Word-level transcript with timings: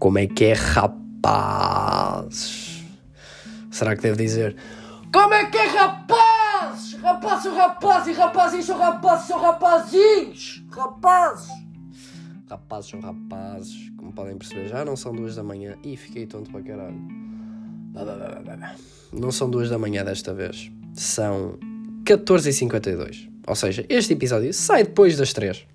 Como 0.00 0.18
é 0.18 0.26
que 0.26 0.46
é, 0.46 0.54
rapazes? 0.54 2.00
Será 3.70 3.94
que 3.94 4.00
devo 4.00 4.16
dizer? 4.16 4.56
Como 5.12 5.34
é 5.34 5.44
que 5.44 5.58
é, 5.58 5.66
rapazes? 5.66 6.94
Rapazes 6.94 7.42
são 7.42 7.54
rapazes 7.54 8.16
e 8.16 8.18
rapazinhos 8.18 8.64
são 8.64 8.78
rapazes 8.78 9.26
são 9.26 9.38
rapazinhos. 9.38 10.64
Rapazes. 10.70 11.50
Rapazes 12.48 12.90
são 12.90 13.00
rapazes. 13.00 13.92
Como 13.98 14.10
podem 14.10 14.38
perceber, 14.38 14.68
já 14.68 14.86
não 14.86 14.96
são 14.96 15.14
duas 15.14 15.36
da 15.36 15.42
manhã. 15.42 15.76
Ih, 15.84 15.98
fiquei 15.98 16.26
tonto 16.26 16.50
para 16.50 16.62
caralho. 16.62 16.98
Não 19.12 19.30
são 19.30 19.50
duas 19.50 19.68
da 19.68 19.78
manhã 19.78 20.02
desta 20.02 20.32
vez. 20.32 20.72
São 20.94 21.58
14h52. 22.04 23.28
Ou 23.46 23.54
seja, 23.54 23.84
este 23.86 24.14
episódio 24.14 24.54
sai 24.54 24.84
depois 24.84 25.18
das 25.18 25.34
3. 25.34 25.66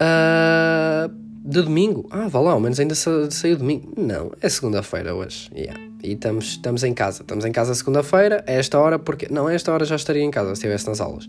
Uh, 0.00 0.73
de 1.44 1.60
domingo? 1.60 2.08
Ah, 2.10 2.26
vá 2.26 2.40
lá, 2.40 2.52
ao 2.52 2.60
menos 2.60 2.80
ainda 2.80 2.94
sa 2.94 3.30
saiu 3.30 3.58
domingo. 3.58 3.92
Não, 3.96 4.32
é 4.40 4.48
segunda-feira 4.48 5.14
hoje. 5.14 5.50
Yeah. 5.54 5.78
E 6.02 6.12
estamos, 6.12 6.44
estamos 6.46 6.82
em 6.82 6.94
casa. 6.94 7.22
Estamos 7.22 7.44
em 7.44 7.52
casa 7.52 7.74
segunda-feira, 7.74 8.42
a 8.48 8.52
esta 8.52 8.78
hora, 8.78 8.98
porque. 8.98 9.28
Não, 9.30 9.46
a 9.46 9.52
esta 9.52 9.70
hora 9.70 9.84
já 9.84 9.96
estaria 9.96 10.22
em 10.22 10.30
casa 10.30 10.48
se 10.48 10.54
estivesse 10.54 10.86
nas 10.88 11.02
aulas. 11.02 11.26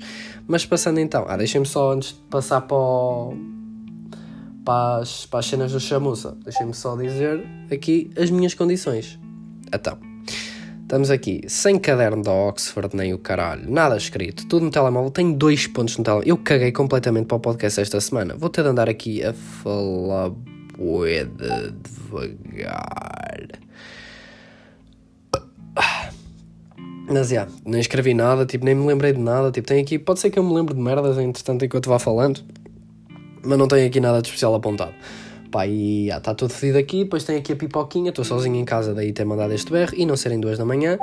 Mas 0.48 0.66
passando 0.66 1.00
então. 1.00 1.26
Ah, 1.28 1.36
deixem-me 1.36 1.66
só 1.66 1.92
antes 1.92 2.14
de 2.14 2.20
passar 2.30 2.62
para 2.62 2.78
o, 2.78 3.36
para 4.64 5.02
as, 5.02 5.26
para 5.26 5.40
as 5.40 5.46
cenas 5.48 5.74
do 5.74 5.80
chamuça. 5.82 6.38
Deixem-me 6.46 6.74
só 6.74 6.96
dizer 6.96 7.46
aqui 7.70 8.10
as 8.18 8.30
minhas 8.30 8.54
condições. 8.54 9.20
Então. 9.74 10.15
Estamos 10.96 11.12
aqui 11.12 11.42
sem 11.50 11.78
caderno 11.78 12.24
da 12.24 12.32
Oxford, 12.32 12.96
nem 12.96 13.14
o 13.14 13.18
caralho, 13.18 13.70
nada 13.70 13.98
escrito, 13.98 14.48
tudo 14.48 14.64
no 14.64 14.72
telemóvel. 14.72 15.12
Tenho 15.12 15.34
dois 15.34 15.68
pontos 15.68 15.98
no 15.98 16.06
telemóvel. 16.06 16.30
Eu 16.30 16.38
caguei 16.38 16.72
completamente 16.72 17.26
para 17.26 17.36
o 17.36 17.40
podcast 17.42 17.82
esta 17.82 18.00
semana. 18.00 18.34
Vou 18.38 18.50
ter 18.50 18.64
de 18.64 18.70
andar 18.70 18.88
aqui 18.88 19.22
a 19.22 19.34
falar 19.34 20.32
boeda 20.78 21.76
devagar. 21.84 23.46
Mas 27.10 27.28
já, 27.28 27.42
yeah, 27.42 27.52
nem 27.66 27.82
escrevi 27.82 28.14
nada, 28.14 28.46
tipo, 28.46 28.64
nem 28.64 28.74
me 28.74 28.88
lembrei 28.88 29.12
de 29.12 29.20
nada. 29.20 29.52
Tipo, 29.52 29.68
tem 29.68 29.82
aqui, 29.82 30.00
pode 30.00 30.22
ser 30.22 30.30
que 30.30 30.40
eu 30.40 30.44
me 30.46 30.54
lembre 30.54 30.74
de 30.74 30.80
merdas 30.80 31.18
entretanto 31.18 31.66
enquanto 31.66 31.90
vá 31.90 32.00
falando, 32.00 32.40
mas 33.44 33.58
não 33.58 33.68
tenho 33.68 33.86
aqui 33.86 34.00
nada 34.00 34.22
de 34.22 34.30
especial 34.30 34.56
apontado. 34.56 34.94
Pá, 35.56 35.66
e 35.66 36.10
está 36.10 36.36
tudo 36.36 36.50
fedido 36.50 36.78
aqui. 36.78 37.06
Depois 37.06 37.24
tem 37.24 37.38
aqui 37.38 37.54
a 37.54 37.56
pipoquinha. 37.56 38.10
Estou 38.10 38.26
sozinho 38.26 38.58
em 38.58 38.66
casa, 38.66 38.94
daí 38.94 39.14
ter 39.14 39.24
mandado 39.24 39.54
este 39.54 39.72
berro. 39.72 39.94
E 39.96 40.06
não 40.06 40.18
serem 40.18 40.38
duas 40.38 40.58
da 40.58 40.66
manhã. 40.66 40.98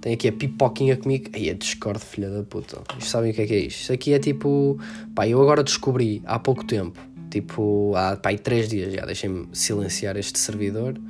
Tem 0.00 0.14
aqui 0.14 0.26
a 0.26 0.32
pipoquinha 0.32 0.96
comigo. 0.96 1.30
Aí 1.32 1.48
é 1.48 1.54
Discord, 1.54 2.00
filha 2.00 2.28
da 2.28 2.42
puta. 2.42 2.82
Isto 2.98 3.08
sabem 3.08 3.30
o 3.30 3.34
que 3.34 3.42
é 3.42 3.46
que 3.46 3.54
é 3.54 3.58
isto? 3.58 3.82
Isto 3.82 3.92
aqui 3.92 4.12
é 4.12 4.18
tipo. 4.18 4.76
Pá, 5.14 5.28
eu 5.28 5.40
agora 5.40 5.62
descobri 5.62 6.20
há 6.26 6.36
pouco 6.36 6.64
tempo. 6.64 6.98
Tipo, 7.30 7.92
há 7.94 8.16
pá, 8.16 8.36
três 8.36 8.68
dias 8.68 8.92
já. 8.92 9.06
Deixem-me 9.06 9.46
silenciar 9.52 10.16
este 10.16 10.36
servidor. 10.36 11.00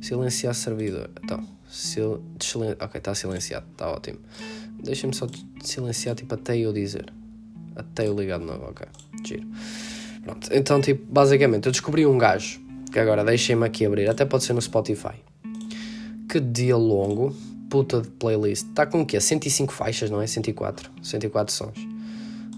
Silenciar 0.00 0.54
servidor. 0.54 1.10
Então, 1.24 1.42
sil... 1.66 2.22
ok, 2.80 2.98
está 2.98 3.16
silenciado. 3.16 3.66
Está 3.72 3.90
ótimo. 3.90 4.20
Deixem-me 4.80 5.12
só 5.12 5.26
silenciar, 5.60 6.14
tipo, 6.14 6.32
até 6.36 6.56
eu 6.56 6.72
dizer. 6.72 7.12
Até 7.74 8.06
eu 8.06 8.14
ligar 8.14 8.38
de 8.38 8.44
novo, 8.44 8.64
ok. 8.66 8.86
Giro. 9.26 9.48
Pronto, 10.28 10.50
então, 10.52 10.78
tipo, 10.78 11.02
basicamente, 11.10 11.64
eu 11.64 11.72
descobri 11.72 12.04
um 12.04 12.18
gajo, 12.18 12.60
que 12.92 12.98
agora 12.98 13.24
deixem-me 13.24 13.64
aqui 13.64 13.86
abrir, 13.86 14.10
até 14.10 14.26
pode 14.26 14.44
ser 14.44 14.52
no 14.52 14.60
Spotify. 14.60 15.14
Que 16.28 16.38
dia 16.38 16.76
longo, 16.76 17.34
puta 17.70 18.02
de 18.02 18.10
playlist. 18.10 18.66
Está 18.66 18.84
com 18.84 19.00
o 19.00 19.06
quê? 19.06 19.18
105 19.18 19.72
faixas, 19.72 20.10
não 20.10 20.20
é? 20.20 20.26
104. 20.26 20.90
104 21.02 21.54
sons. 21.54 21.78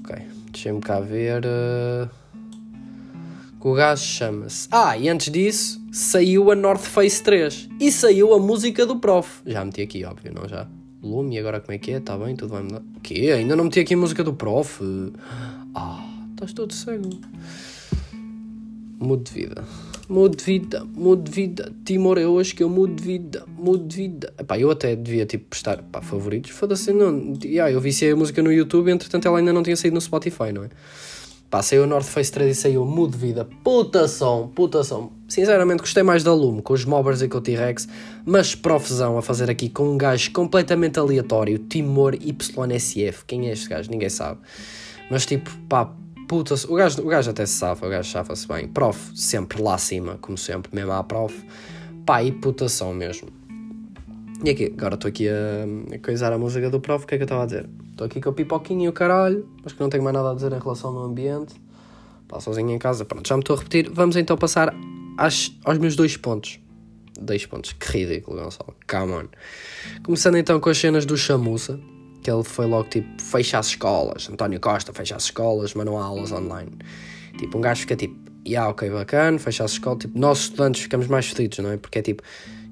Ok, 0.01 0.17
deixem-me 0.51 0.81
cá 0.81 0.98
ver. 0.98 1.45
Uh... 1.45 2.11
O 3.61 3.73
gajo 3.73 4.03
chama-se. 4.03 4.67
Ah, 4.73 4.98
e 4.98 5.09
antes 5.09 5.31
disso, 5.31 5.81
saiu 5.93 6.51
a 6.51 6.57
North 6.57 6.83
Face 6.83 7.23
3. 7.23 7.69
E 7.79 7.93
saiu 7.93 8.35
a 8.35 8.41
música 8.41 8.85
do 8.85 8.97
Prof. 8.97 9.42
Já 9.47 9.64
meti 9.64 9.80
aqui, 9.80 10.05
óbvio, 10.05 10.33
não 10.35 10.48
já? 10.48 10.67
Lume, 11.01 11.39
agora 11.39 11.61
como 11.61 11.73
é 11.73 11.79
que 11.79 11.92
é? 11.92 11.98
Está 11.98 12.19
bem, 12.19 12.35
tudo 12.35 12.51
vai 12.51 12.64
mudar. 12.64 12.83
O 12.97 13.01
quê? 13.01 13.30
Ainda 13.33 13.55
não 13.55 13.64
meti 13.64 13.79
aqui 13.79 13.95
a 13.95 13.97
música 13.97 14.25
do 14.25 14.35
Prof. 14.35 14.83
Ah, 15.73 16.10
estás 16.40 16.52
todo 16.55 16.73
cego. 16.73 17.11
Mudo 18.98 19.24
de 19.24 19.33
vida. 19.33 19.64
Mudo 20.08 20.36
de 20.36 20.45
vida, 20.45 20.84
mudo 20.95 21.23
de 21.23 21.30
vida. 21.30 21.73
Timor 21.84 22.18
é 22.18 22.27
hoje 22.27 22.55
que 22.55 22.62
eu 22.62 22.68
mudo 22.68 22.95
de 22.95 23.02
vida, 23.02 23.45
mudo 23.46 23.86
de 23.86 23.96
vida. 23.96 24.33
Epá, 24.39 24.58
eu 24.58 24.70
até 24.70 24.96
devia 24.96 25.24
tipo 25.24 25.45
prestar 25.48 25.83
pá, 25.83 26.00
favoritos. 26.00 26.50
Foda-se, 26.50 26.92
não. 26.92 27.34
Yeah, 27.45 27.70
eu 27.70 27.80
viciei 27.80 28.12
a 28.12 28.17
música 28.17 28.42
no 28.42 28.52
YouTube, 28.52 28.90
entretanto 28.90 29.29
ela 29.29 29.39
ainda 29.39 29.52
não 29.52 29.62
tinha 29.62 29.77
saído 29.77 29.95
no 29.95 30.00
Spotify, 30.00 30.52
não 30.52 30.64
é? 30.64 30.70
Pá, 31.48 31.62
saiu 31.62 31.84
o 31.84 31.86
North 31.86 32.06
Face 32.06 32.33
3 32.33 32.56
e 32.56 32.61
saiu 32.61 32.84
Mudo 32.84 33.12
de 33.12 33.18
Vida. 33.18 33.48
Puta 33.62 34.08
som, 34.08 34.48
puta 34.48 34.83
som. 34.83 35.12
Sinceramente 35.29 35.80
gostei 35.80 36.02
mais 36.02 36.24
da 36.24 36.33
Lume, 36.33 36.62
com 36.62 36.73
os 36.73 36.84
Mobbers 36.84 37.23
e 37.23 37.29
com 37.29 37.39
o 37.39 37.40
T-Rex, 37.40 37.89
mas 38.24 38.55
profusão 38.55 39.18
a 39.18 39.23
fazer 39.23 39.50
aqui 39.50 39.68
com 39.68 39.90
um 39.90 39.98
gajo 39.98 40.33
completamente 40.33 40.98
aleatório, 40.98 41.58
Timor 41.58 42.14
YSF. 42.14 43.24
Quem 43.27 43.48
é 43.48 43.52
este 43.52 43.68
gajo? 43.68 43.90
Ninguém 43.90 44.08
sabe. 44.08 44.40
Mas 45.11 45.27
tipo, 45.27 45.50
pá, 45.68 45.92
puta, 46.30 46.55
o 46.68 46.77
gajo, 46.77 47.02
o 47.02 47.07
gajo 47.07 47.29
até 47.29 47.45
se 47.45 47.55
safa, 47.55 47.85
o 47.85 47.91
gajo 47.91 48.08
safa-se 48.08 48.46
bem. 48.46 48.68
Prof, 48.68 49.11
sempre 49.17 49.61
lá 49.61 49.74
acima, 49.74 50.17
como 50.20 50.39
sempre, 50.39 50.73
mesmo 50.73 50.92
à 50.92 51.02
prof. 51.02 51.35
Pá, 52.07 52.23
e 52.23 52.30
putação 52.30 52.95
mesmo. 52.95 53.29
E 54.45 54.51
aqui, 54.51 54.73
agora 54.79 54.95
estou 54.95 55.08
aqui 55.08 55.29
a, 55.29 55.33
a 55.92 55.98
coisar 55.98 56.33
a 56.33 56.39
música 56.39 56.70
do 56.70 56.79
prof, 56.79 57.05
o 57.05 57.08
que 57.08 57.17
é 57.17 57.18
que 57.18 57.24
eu 57.24 57.27
estava 57.27 57.42
a 57.42 57.46
dizer? 57.46 57.68
Estou 57.91 58.07
aqui 58.07 58.20
com 58.20 58.30
o 58.30 58.33
pipoquinho 58.33 58.85
e 58.85 58.89
o 58.89 58.92
caralho, 58.92 59.45
mas 59.64 59.73
que 59.73 59.80
não 59.80 59.91
tenho 59.91 60.05
mais 60.05 60.14
nada 60.14 60.30
a 60.30 60.35
dizer 60.35 60.52
em 60.52 60.61
relação 60.61 60.96
ao 60.96 61.02
ambiente. 61.02 61.57
Pá, 62.29 62.39
sozinho 62.39 62.70
em 62.70 62.79
casa, 62.79 63.05
pronto, 63.05 63.29
já 63.29 63.35
me 63.35 63.42
estou 63.42 63.57
a 63.57 63.58
repetir. 63.58 63.91
Vamos 63.92 64.14
então 64.14 64.36
passar 64.36 64.73
às, 65.18 65.52
aos 65.64 65.79
meus 65.79 65.97
dois 65.97 66.17
pontos. 66.17 66.61
Dois 67.20 67.45
pontos, 67.45 67.73
que 67.73 67.98
ridículo, 67.98 68.41
Gonçalo, 68.41 68.77
come 68.89 69.12
on. 69.14 69.24
Começando 70.05 70.36
então 70.36 70.61
com 70.61 70.70
as 70.70 70.79
cenas 70.79 71.05
do 71.05 71.17
Chamuça 71.17 71.80
que 72.23 72.31
ele 72.31 72.45
foi 72.45 72.67
logo 72.67 72.89
tipo, 72.89 73.20
fecha 73.20 73.58
as 73.58 73.69
escolas, 73.69 74.29
António 74.31 74.61
Costa 74.61 74.92
fecha 74.92 75.17
as 75.17 75.25
escolas, 75.25 75.75
mas 75.75 75.86
não 75.86 75.98
há 75.98 76.05
aulas 76.05 76.33
online. 76.33 76.73
Tipo, 77.39 77.58
um 77.58 77.61
gajo 77.61 77.81
fica 77.83 77.97
tipo, 77.97 78.17
yeah, 78.47 78.70
ok, 78.70 78.91
bacana, 78.91 79.39
fecha 79.39 79.64
as 79.64 79.73
escolas, 79.73 80.01
tipo, 80.01 80.19
nós 80.19 80.41
estudantes 80.41 80.83
ficamos 80.83 81.07
mais 81.07 81.27
fedidos, 81.29 81.59
não 81.59 81.70
é? 81.70 81.77
Porque 81.77 81.98
é 81.98 82.03
tipo, 82.03 82.23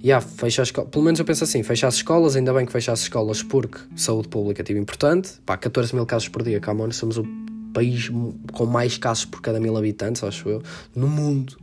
yeah, 0.03 0.25
fecha 0.25 0.63
as 0.63 0.69
escolas, 0.69 0.91
pelo 0.91 1.05
menos 1.05 1.19
eu 1.19 1.25
penso 1.25 1.45
assim, 1.45 1.63
fecha 1.63 1.87
as 1.87 1.95
escolas, 1.95 2.37
ainda 2.37 2.53
bem 2.53 2.67
que 2.67 2.73
fecha 2.73 2.93
as 2.93 3.01
escolas 3.01 3.43
porque 3.43 3.79
saúde 3.97 4.29
pública 4.29 4.63
é 4.63 4.65
tipo 4.65 4.79
importante, 4.79 5.33
pá, 5.45 5.57
14 5.57 5.95
mil 5.95 6.07
casos 6.07 6.29
por 6.29 6.43
dia, 6.43 6.61
on, 6.67 6.91
somos 6.91 7.19
o 7.19 7.25
país 7.73 8.11
com 8.53 8.67
mais 8.67 8.99
casos 8.99 9.25
por 9.25 9.41
cada 9.41 9.61
mil 9.61 9.77
habitantes, 9.77 10.23
acho 10.25 10.49
eu, 10.49 10.63
no 10.95 11.09
mundo 11.09 11.57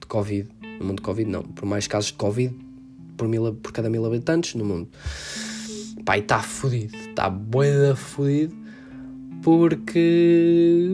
de 0.00 0.06
Covid, 0.06 0.48
no 0.80 0.86
mundo 0.86 0.96
de 0.96 1.02
Covid 1.02 1.30
não, 1.30 1.42
por 1.42 1.66
mais 1.66 1.86
casos 1.86 2.10
de 2.10 2.14
Covid 2.14 2.54
por, 3.16 3.28
mil, 3.28 3.54
por 3.54 3.72
cada 3.72 3.88
mil 3.88 4.04
habitantes 4.04 4.54
no 4.54 4.64
mundo. 4.64 4.88
E 6.04 6.18
está 6.18 6.40
fodido, 6.40 6.96
está 6.96 7.30
boeda 7.30 7.94
fodido, 7.94 8.54
porque, 9.42 10.88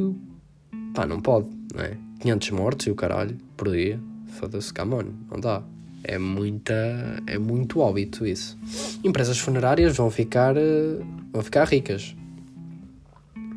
pá, 0.95 1.07
não 1.07 1.21
pode, 1.21 1.49
não 1.75 1.83
é? 1.83 1.97
500 2.21 2.51
mortos 2.51 2.87
e 2.87 2.91
o 2.91 2.95
caralho, 2.95 3.37
por 3.57 3.71
dia, 3.71 3.99
foda-se, 4.27 4.73
come 4.73 4.95
on, 4.95 5.05
não 5.31 5.41
dá. 5.41 5.63
É 6.05 6.19
muita, 6.19 6.75
é 7.27 7.39
muito 7.39 7.81
óbito 7.81 8.25
isso. 8.25 8.57
Empresas 9.03 9.39
funerárias 9.39 9.97
vão 9.97 10.11
ficar, 10.11 10.57
eh, 10.57 11.01
vão 11.33 11.43
ficar 11.43 11.67
ricas. 11.67 12.15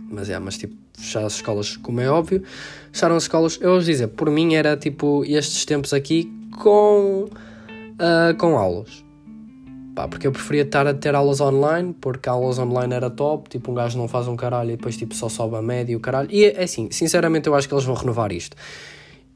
Mas 0.10 0.30
é, 0.30 0.40
mas 0.40 0.58
tipo, 0.58 0.76
fechar 0.94 1.24
as 1.24 1.36
escolas, 1.36 1.78
como 1.78 2.02
é 2.02 2.10
óbvio, 2.10 2.44
fecharam 2.92 3.16
as 3.16 3.24
escolas, 3.24 3.60
eu 3.62 3.76
vos 3.76 3.86
dizer, 3.86 4.08
por 4.08 4.30
mim 4.32 4.56
era 4.56 4.76
tipo 4.76 5.24
estes 5.26 5.64
tempos 5.66 5.94
aqui 5.94 6.32
com, 6.58 7.30
uh, 7.30 8.38
com 8.38 8.58
aulas 8.58 9.04
Pá, 9.96 10.08
porque 10.08 10.26
eu 10.26 10.32
preferia 10.32 10.62
estar 10.62 10.88
a 10.88 10.94
ter 10.94 11.14
aulas 11.16 11.42
online, 11.42 11.94
porque 12.00 12.30
aulas 12.30 12.58
online 12.58 12.94
era 12.94 13.10
top, 13.10 13.50
tipo 13.50 13.72
um 13.72 13.76
gajo 13.76 13.98
não 13.98 14.08
faz 14.08 14.28
um 14.28 14.36
caralho 14.36 14.72
e 14.72 14.78
depois 14.78 14.96
tipo 14.96 15.14
só 15.14 15.28
sobe 15.28 15.58
a 15.58 15.62
média 15.62 15.92
e 15.92 15.96
o 15.96 16.00
caralho. 16.00 16.30
E 16.32 16.46
é 16.46 16.64
assim, 16.64 16.90
sinceramente 16.92 17.48
eu 17.48 17.56
acho 17.56 17.68
que 17.68 17.74
eles 17.74 17.84
vão 17.84 17.96
renovar 17.96 18.32
isto. 18.32 18.56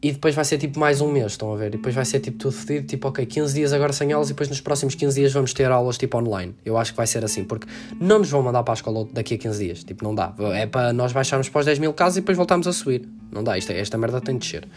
E 0.02 0.12
depois 0.12 0.36
vai 0.36 0.46
ser 0.46 0.58
tipo 0.58 0.80
mais 0.80 1.02
um 1.02 1.12
mês, 1.12 1.32
estão 1.32 1.52
a 1.52 1.58
ver? 1.58 1.68
E 1.68 1.70
depois 1.72 1.96
vai 1.96 2.06
ser 2.06 2.20
tipo 2.20 2.38
tudo 2.38 2.52
fedido, 2.54 2.86
tipo 2.86 3.08
ok, 3.08 3.26
15 3.26 3.54
dias 3.54 3.74
agora 3.74 3.92
sem 3.92 4.14
aulas 4.14 4.30
e 4.30 4.34
depois 4.34 4.48
nos 4.48 4.62
próximos 4.62 4.94
15 4.94 5.20
dias 5.20 5.34
vamos 5.34 5.52
ter 5.52 5.72
aulas 5.72 5.98
tipo 5.98 6.18
online. 6.18 6.54
Eu 6.64 6.78
acho 6.78 6.92
que 6.92 6.98
vai 6.98 7.08
ser 7.08 7.26
assim, 7.26 7.44
porque 7.44 7.68
não 8.00 8.20
nos 8.20 8.30
vão 8.30 8.42
mandar 8.44 8.62
para 8.64 8.74
a 8.74 8.76
escola 8.76 9.08
daqui 9.12 9.34
a 9.34 9.38
15 9.38 9.66
dias, 9.66 9.84
tipo 9.84 10.04
não 10.04 10.14
dá. 10.14 10.34
É 10.54 10.68
para 10.68 10.94
nós 10.94 11.12
baixarmos 11.12 11.50
para 11.50 11.60
os 11.60 11.66
10 11.66 11.80
mil 11.80 11.92
casos 11.92 12.18
e 12.18 12.22
depois 12.22 12.38
voltamos 12.38 12.68
a 12.68 12.74
subir. 12.74 13.10
Não 13.32 13.44
dá, 13.44 13.58
isto, 13.58 13.72
é, 13.72 13.80
esta 13.80 13.98
merda 13.98 14.22
tem 14.22 14.38
de 14.38 14.42
descer. 14.42 14.68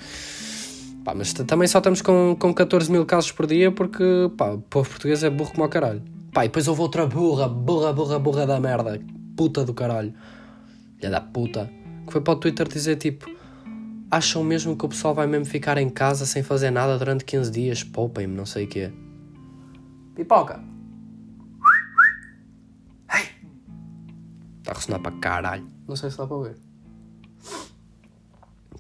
Pá, 1.09 1.15
mas 1.15 1.33
também 1.33 1.67
só 1.67 1.79
estamos 1.79 2.03
com, 2.03 2.37
com 2.39 2.53
14 2.53 2.93
mil 2.93 3.07
casos 3.07 3.33
por 3.33 3.47
dia 3.47 3.73
porque, 3.73 4.05
pá, 4.37 4.51
o 4.51 4.61
povo 4.61 4.91
português 4.91 5.25
é 5.25 5.31
burro 5.31 5.53
como 5.53 5.65
o 5.65 5.69
caralho. 5.71 6.03
Pá, 6.35 6.45
e 6.45 6.49
depois 6.49 6.69
houve 6.69 6.83
outra 6.83 7.07
burra, 7.07 7.49
burra, 7.49 7.95
burra, 7.95 8.19
burra 8.19 8.47
da 8.47 8.61
merda, 8.61 9.01
puta 9.35 9.65
do 9.65 9.73
caralho, 9.73 10.13
filha 10.97 11.11
da 11.11 11.19
puta, 11.19 11.71
que 12.07 12.13
foi 12.13 12.21
para 12.21 12.35
o 12.35 12.37
Twitter 12.37 12.69
dizer 12.69 12.97
tipo: 12.97 13.27
acham 14.11 14.45
mesmo 14.45 14.77
que 14.77 14.85
o 14.85 14.89
pessoal 14.91 15.15
vai 15.15 15.27
mesmo 15.27 15.47
ficar 15.47 15.79
em 15.79 15.89
casa 15.89 16.27
sem 16.27 16.43
fazer 16.43 16.71
nada 16.71 16.99
durante 16.99 17.25
15 17.25 17.51
dias? 17.51 17.83
Poupem-me, 17.83 18.37
não 18.37 18.45
sei 18.45 18.67
o 18.67 18.69
quê. 18.69 18.93
Pipoca! 20.15 20.63
Está 24.59 24.73
a 24.73 24.75
ressonar 24.75 25.01
para 25.01 25.13
caralho. 25.13 25.67
Não 25.89 25.97
sei 25.97 26.11
se 26.11 26.19
dá 26.19 26.27
para 26.27 26.37
ver. 26.37 26.68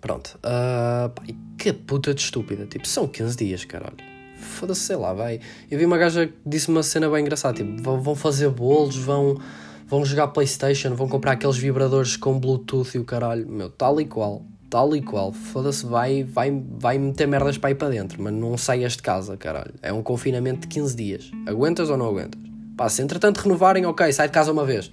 Pronto. 0.00 0.39
Uh, 0.39 1.09
pá, 1.11 1.23
e 1.27 1.35
que 1.56 1.73
puta 1.73 2.15
de 2.15 2.21
estúpida. 2.21 2.67
Tipo, 2.67 2.87
são 2.87 3.06
15 3.06 3.37
dias, 3.37 3.65
caralho. 3.65 3.97
Foda-se, 4.39 4.81
sei 4.83 4.97
lá, 4.97 5.12
vai. 5.12 5.41
Eu 5.71 5.79
vi 5.79 5.85
uma 5.85 5.99
gaja 5.99 6.27
que 6.27 6.35
disse 6.47 6.69
uma 6.69 6.83
cena 6.83 7.09
bem 7.09 7.23
engraçada. 7.23 7.56
Tipo, 7.56 7.83
vão, 7.83 8.00
vão 8.00 8.15
fazer 8.15 8.49
bolos, 8.50 8.97
vão, 8.97 9.41
vão 9.87 10.05
jogar 10.05 10.29
Playstation, 10.29 10.95
vão 10.95 11.09
comprar 11.09 11.33
aqueles 11.33 11.56
vibradores 11.56 12.17
com 12.17 12.39
Bluetooth 12.39 12.97
e 12.97 12.99
o 12.99 13.05
caralho. 13.05 13.49
Meu, 13.49 13.69
tal 13.69 14.00
e 14.00 14.05
qual. 14.05 14.43
Tal 14.71 14.95
e 14.95 15.03
qual. 15.03 15.33
Foda-se, 15.33 15.85
vai, 15.85 16.23
vai, 16.23 16.62
vai 16.79 16.99
meter 16.99 17.27
merdas 17.27 17.59
para 17.59 17.71
ir 17.71 17.75
para 17.75 17.89
dentro. 17.89 18.23
Mas 18.23 18.33
não 18.33 18.56
saias 18.56 18.93
de 18.93 19.03
casa, 19.03 19.37
caralho. 19.37 19.75
É 19.83 19.93
um 19.93 20.03
confinamento 20.03 20.61
de 20.61 20.69
15 20.69 20.97
dias. 20.97 21.31
Aguentas 21.47 21.91
ou 21.91 21.97
não 21.97 22.06
aguentas? 22.06 22.41
Pá, 22.77 22.89
se 22.89 23.03
entretanto 23.03 23.39
renovarem, 23.39 23.85
ok, 23.87 24.12
sai 24.12 24.29
de 24.29 24.33
casa 24.33 24.53
uma 24.53 24.65
vez. 24.65 24.93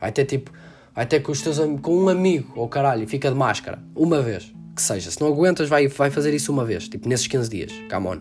Vai 0.00 0.10
ter 0.10 0.24
tipo 0.24 0.50
Ter 1.08 1.20
com, 1.20 1.32
os 1.32 1.40
teus, 1.40 1.58
com 1.80 1.96
um 1.96 2.08
amigo, 2.08 2.52
ou 2.56 2.64
oh, 2.64 2.68
caralho, 2.68 3.06
fica 3.08 3.30
de 3.30 3.36
máscara. 3.36 3.78
Uma 3.94 4.20
vez. 4.20 4.52
Que 4.74 4.82
seja. 4.82 5.10
Se 5.10 5.20
não 5.20 5.28
aguentas, 5.28 5.68
vai, 5.68 5.88
vai 5.88 6.10
fazer 6.10 6.34
isso 6.34 6.52
uma 6.52 6.64
vez. 6.64 6.88
Tipo, 6.88 7.08
nesses 7.08 7.26
15 7.26 7.50
dias. 7.50 7.72
Come 7.90 8.08
on. 8.08 8.20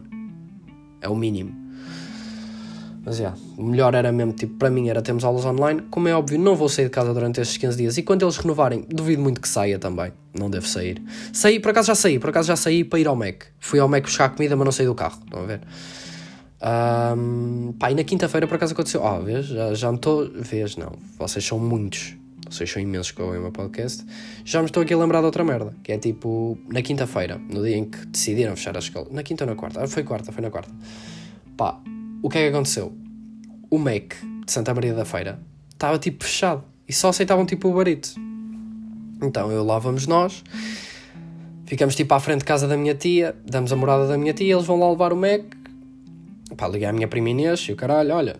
É 1.01 1.10
o 1.10 1.16
mínimo. 1.16 1.69
Mas 3.06 3.18
já, 3.18 3.24
yeah, 3.24 3.42
o 3.57 3.63
melhor 3.63 3.95
era 3.95 4.12
mesmo, 4.12 4.33
tipo, 4.33 4.56
para 4.56 4.69
mim 4.69 4.89
era 4.89 5.01
termos 5.01 5.24
aulas 5.24 5.45
online. 5.45 5.81
Como 5.89 6.07
é 6.07 6.13
óbvio, 6.13 6.38
não 6.38 6.56
vou 6.56 6.68
sair 6.68 6.86
de 6.86 6.92
casa 6.92 7.13
durante 7.13 7.39
esses 7.39 7.57
15 7.57 7.77
dias. 7.77 7.98
E 7.98 8.04
quando 8.04 8.24
eles 8.24 8.38
renovarem, 8.38 8.86
duvido 8.89 9.21
muito 9.21 9.42
que 9.42 9.48
saia 9.48 9.80
também. 9.80 10.12
Não 10.33 10.50
devo 10.50 10.68
sair. 10.68 11.01
Saí, 11.33 11.60
por 11.60 11.71
acaso 11.71 11.88
já 11.88 11.95
saí, 11.95 12.19
por 12.19 12.30
acaso 12.30 12.50
já 12.50 12.56
saí 12.56 12.83
para 12.83 13.00
ir 13.00 13.07
ao 13.07 13.16
Mac. 13.16 13.44
Fui 13.60 13.80
ao 13.80 13.88
Mac 13.88 14.04
buscar 14.04 14.30
comida, 14.30 14.56
mas 14.56 14.66
não 14.66 14.71
saí 14.71 14.86
do 14.86 14.95
carro. 14.95 15.19
Estão 15.24 15.42
a 15.42 15.45
ver? 15.45 15.62
Um, 16.62 17.74
pá, 17.80 17.89
e 17.89 17.95
na 17.95 18.04
quinta-feira 18.04 18.45
por 18.45 18.56
acaso 18.56 18.74
aconteceu. 18.74 19.06
Ah, 19.06 19.18
oh, 19.18 19.24
vês? 19.24 19.45
Já, 19.45 19.74
já 19.74 19.89
me 19.89 19.95
estou. 19.95 20.30
Vês, 20.36 20.75
não. 20.75 20.92
Vocês 21.18 21.45
são 21.45 21.57
muitos 21.57 22.19
vocês 22.50 22.72
são 22.72 22.81
imensos 22.81 23.13
ouvem 23.18 23.40
o 23.40 23.44
meu 23.44 23.51
podcast, 23.51 24.06
já 24.44 24.60
me 24.60 24.66
estou 24.66 24.84
aqui 24.84 24.94
a 24.94 24.98
lembrar 24.98 25.19
de 25.19 25.25
outra 25.25 25.44
merda, 25.44 25.74
que 25.84 25.92
é 25.92 25.98
tipo, 25.98 26.57
na 26.68 26.81
quinta-feira, 26.81 27.38
no 27.38 27.63
dia 27.63 27.78
em 27.78 27.86
que 27.86 28.06
decidiram 28.07 28.56
fechar 28.56 28.75
a 28.75 28.80
escola, 28.80 29.07
na 29.12 29.24
quinta 29.24 29.44
ou 29.44 29.50
na 29.50 29.56
quarta? 29.56 29.84
Ah, 29.84 29.88
foi 29.88 30.04
quarta, 30.04 30.31
foi 30.31 30.42
na 30.42 30.50
quarta. 30.50 30.74
Pá, 31.56 31.80
o 32.22 32.30
que 32.30 32.38
é 32.38 32.42
que 32.44 32.56
aconteceu? 32.56 32.92
O 33.69 33.78
Mac 33.78 34.13
de 34.46 34.51
Santa 34.51 34.74
Maria 34.74 34.94
da 34.94 35.06
Feira 35.06 35.40
estava 35.72 36.00
tipo 36.00 36.24
fechado 36.24 36.63
e 36.88 36.94
só 36.94 37.10
aceitavam 37.10 37.46
tipo 37.46 37.69
o 37.69 37.74
barito. 37.74 38.10
Então 39.22 39.52
eu 39.52 39.63
lá 39.63 39.78
vamos 39.78 40.07
nós, 40.07 40.44
ficamos 41.66 41.95
tipo 41.95 42.13
à 42.13 42.19
frente 42.19 42.40
de 42.40 42.45
casa 42.45 42.68
da 42.68 42.75
minha 42.75 42.95
tia, 42.95 43.36
damos 43.45 43.72
a 43.72 43.75
morada 43.75 44.07
da 44.07 44.18
minha 44.18 44.34
tia, 44.34 44.54
eles 44.54 44.66
vão 44.66 44.80
lá 44.80 44.90
levar 44.90 45.13
o 45.13 45.16
Mac. 45.16 45.44
Pá, 46.57 46.68
liguei 46.68 46.88
à 46.88 46.94
minha 46.94 47.07
prima 47.07 47.30
Inês 47.30 47.60
e 47.69 47.74
o 47.74 47.75
caralho, 47.75 48.16
olha, 48.16 48.38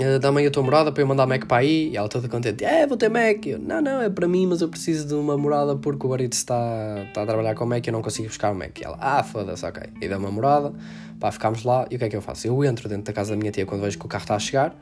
eh, 0.00 0.18
dá-me 0.18 0.40
aí 0.40 0.46
a 0.46 0.50
tua 0.50 0.62
morada 0.62 0.90
para 0.90 1.02
eu 1.02 1.06
mandar 1.06 1.26
Mac 1.26 1.46
para 1.46 1.58
aí. 1.58 1.90
E 1.90 1.96
ela 1.96 2.08
toda 2.08 2.28
contente, 2.28 2.64
é, 2.64 2.86
vou 2.86 2.96
ter 2.96 3.08
Mac. 3.08 3.46
Eu, 3.46 3.58
não, 3.58 3.80
não, 3.80 4.00
é 4.00 4.08
para 4.08 4.26
mim, 4.26 4.46
mas 4.46 4.60
eu 4.62 4.68
preciso 4.68 5.06
de 5.06 5.14
uma 5.14 5.36
morada 5.36 5.76
porque 5.76 6.06
o 6.06 6.10
barito 6.10 6.36
está, 6.36 7.04
está 7.08 7.22
a 7.22 7.26
trabalhar 7.26 7.54
com 7.54 7.64
o 7.64 7.66
Mac 7.66 7.86
e 7.86 7.90
eu 7.90 7.92
não 7.92 8.02
consigo 8.02 8.28
buscar 8.28 8.52
o 8.52 8.54
Mac. 8.54 8.78
E 8.80 8.84
ela, 8.84 8.96
ah, 9.00 9.22
foda-se, 9.22 9.64
ok. 9.64 9.82
E 10.00 10.08
dá 10.08 10.18
uma 10.18 10.30
morada, 10.30 10.72
pá, 11.20 11.30
ficámos 11.30 11.64
lá. 11.64 11.86
E 11.90 11.96
o 11.96 11.98
que 11.98 12.04
é 12.04 12.08
que 12.08 12.16
eu 12.16 12.22
faço? 12.22 12.46
Eu 12.46 12.64
entro 12.64 12.88
dentro 12.88 13.04
da 13.04 13.12
casa 13.12 13.30
da 13.30 13.36
minha 13.36 13.50
tia 13.50 13.66
quando 13.66 13.82
vejo 13.82 13.98
que 13.98 14.06
o 14.06 14.08
carro 14.08 14.24
está 14.24 14.34
a 14.34 14.38
chegar. 14.38 14.76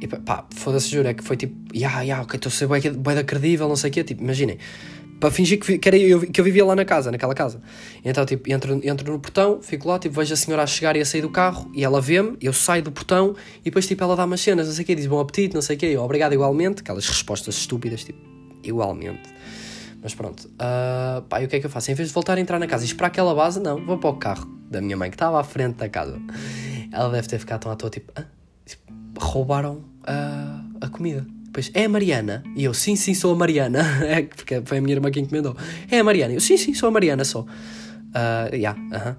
E 0.00 0.06
pá, 0.06 0.44
foda-se, 0.54 0.90
juro, 0.90 1.08
é 1.08 1.14
que 1.14 1.24
foi 1.24 1.38
tipo, 1.38 1.54
ya, 1.72 1.88
yeah, 1.88 1.98
ya, 1.98 2.02
yeah, 2.02 2.22
ok, 2.22 2.36
estou 2.36 2.50
a 2.50 2.52
ser 2.52 2.68
bem 2.98 3.14
da 3.14 3.24
credível, 3.24 3.66
não 3.66 3.76
sei 3.76 3.88
o 3.88 3.92
quê. 3.92 4.04
Tipo, 4.04 4.22
imaginem, 4.22 4.58
para 5.18 5.30
fingir 5.30 5.58
que, 5.58 5.78
que, 5.78 5.88
era 5.88 5.96
eu, 5.96 6.20
que 6.20 6.40
eu 6.40 6.44
vivia 6.44 6.64
lá 6.64 6.74
na 6.74 6.84
casa, 6.84 7.10
naquela 7.10 7.34
casa. 7.34 7.60
Então, 8.04 8.24
tipo, 8.26 8.50
entro, 8.50 8.80
entro 8.82 9.12
no 9.12 9.18
portão, 9.18 9.60
fico 9.62 9.88
lá, 9.88 9.98
tipo, 9.98 10.14
vejo 10.14 10.32
a 10.32 10.36
senhora 10.36 10.62
a 10.62 10.66
chegar 10.66 10.96
e 10.96 11.00
a 11.00 11.04
sair 11.04 11.22
do 11.22 11.30
carro, 11.30 11.70
e 11.74 11.84
ela 11.84 12.00
vê-me, 12.00 12.36
eu 12.40 12.52
saio 12.52 12.82
do 12.82 12.92
portão, 12.92 13.34
e 13.60 13.64
depois, 13.64 13.86
tipo, 13.86 14.02
ela 14.02 14.14
dá 14.14 14.24
umas 14.24 14.40
cenas, 14.40 14.66
não 14.66 14.74
sei 14.74 14.82
o 14.82 14.86
quê, 14.86 14.94
diz 14.94 15.06
bom 15.06 15.18
apetite, 15.18 15.54
não 15.54 15.62
sei 15.62 15.76
o 15.76 15.78
quê, 15.78 15.86
eu, 15.86 16.02
obrigado 16.02 16.32
igualmente, 16.32 16.80
aquelas 16.80 17.06
respostas 17.08 17.56
estúpidas, 17.56 18.04
tipo, 18.04 18.18
igualmente. 18.62 19.34
Mas 20.02 20.14
pronto, 20.14 20.46
uh, 20.46 21.22
pá, 21.22 21.40
e 21.40 21.46
o 21.46 21.48
que 21.48 21.56
é 21.56 21.60
que 21.60 21.66
eu 21.66 21.70
faço? 21.70 21.90
Em 21.90 21.94
vez 21.94 22.08
de 22.08 22.14
voltar 22.14 22.36
a 22.36 22.40
entrar 22.40 22.58
na 22.58 22.66
casa 22.66 22.84
e 22.84 22.86
esperar 22.86 23.08
aquela 23.08 23.34
base, 23.34 23.58
não, 23.58 23.84
vou 23.84 23.98
para 23.98 24.10
o 24.10 24.16
carro 24.16 24.46
da 24.70 24.80
minha 24.80 24.96
mãe, 24.96 25.10
que 25.10 25.16
estava 25.16 25.40
à 25.40 25.44
frente 25.44 25.76
da 25.76 25.88
casa. 25.88 26.20
Ela 26.92 27.08
deve 27.10 27.26
ter 27.26 27.38
ficado 27.38 27.62
tão 27.62 27.72
à 27.72 27.76
toa, 27.76 27.90
tipo, 27.90 28.12
ah, 28.14 28.24
roubaram 29.18 29.84
a, 30.04 30.62
a 30.80 30.88
comida. 30.88 31.26
Depois, 31.56 31.70
é 31.72 31.86
a 31.86 31.88
Mariana? 31.88 32.42
E 32.54 32.64
eu, 32.64 32.74
sim, 32.74 32.96
sim, 32.96 33.14
sou 33.14 33.32
a 33.32 33.34
Mariana. 33.34 33.80
é, 34.04 34.20
porque 34.24 34.60
foi 34.62 34.76
a 34.76 34.80
minha 34.82 34.94
irmã 34.94 35.10
que 35.10 35.20
encomendou. 35.20 35.56
É 35.90 36.00
a 36.00 36.04
Mariana? 36.04 36.34
Eu, 36.34 36.40
sim, 36.40 36.58
sim, 36.58 36.74
sou 36.74 36.86
a 36.90 36.92
Mariana 36.92 37.24
só. 37.24 37.40
Uh, 37.40 38.54
yeah, 38.54 38.78
uh 38.78 38.94
-huh. 38.94 39.16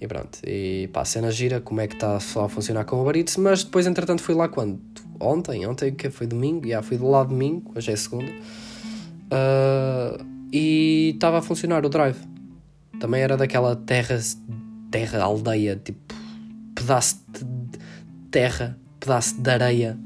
E 0.00 0.06
pronto. 0.08 0.38
E 0.46 0.88
pá, 0.94 1.02
a 1.02 1.04
cena 1.04 1.30
gira, 1.30 1.60
como 1.60 1.82
é 1.82 1.86
que 1.86 1.92
está 1.92 2.16
a 2.16 2.48
funcionar 2.48 2.86
com 2.86 2.96
o 2.96 3.02
Uber 3.02 3.22
Mas 3.38 3.64
depois, 3.64 3.86
entretanto, 3.86 4.22
fui 4.22 4.34
lá 4.34 4.48
quando? 4.48 4.80
Ontem? 5.20 5.66
Ontem, 5.66 5.94
que 5.94 6.08
foi 6.08 6.26
domingo? 6.26 6.64
Yeah, 6.64 6.86
fui 6.86 6.96
lado 6.96 7.28
domingo, 7.28 7.70
hoje 7.76 7.92
é 7.92 7.96
segunda. 7.96 8.32
Uh, 9.30 10.24
e 10.50 11.10
estava 11.14 11.38
a 11.40 11.42
funcionar 11.42 11.84
o 11.84 11.90
drive. 11.90 12.18
Também 12.98 13.20
era 13.20 13.36
daquela 13.36 13.76
terra, 13.76 14.18
terra, 14.90 15.22
aldeia, 15.22 15.76
tipo, 15.76 16.14
pedaço 16.74 17.16
de 17.30 17.78
terra, 18.30 18.78
pedaço 18.98 19.38
de 19.38 19.50
areia 19.50 19.98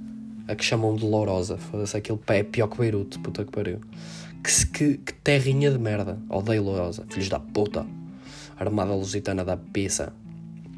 a 0.48 0.54
que 0.54 0.64
chamam 0.64 0.94
de 0.94 1.04
Lourosa. 1.04 1.56
Foda-se, 1.56 1.96
aquele 1.96 2.18
pé 2.18 2.38
é 2.38 2.42
pior 2.42 2.68
que 2.68 2.78
Beirute, 2.78 3.18
puta 3.18 3.44
que 3.44 3.50
pariu. 3.50 3.80
Que, 4.42 4.66
que, 4.66 4.98
que 4.98 5.12
terrinha 5.14 5.70
de 5.70 5.78
merda. 5.78 6.18
Odeio 6.28 6.62
Lourosa, 6.62 7.04
filhos 7.10 7.28
da 7.28 7.40
puta. 7.40 7.86
Armada 8.58 8.94
lusitana 8.94 9.44
da 9.44 9.56
pizza. 9.56 10.12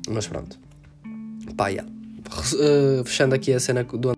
Mas 0.08 0.26
pronto. 0.26 0.58
Pá, 1.56 1.68
yeah. 1.68 1.90
uh, 1.90 3.04
fechando 3.04 3.34
aqui 3.34 3.52
a 3.52 3.60
cena 3.60 3.84
do 3.84 4.12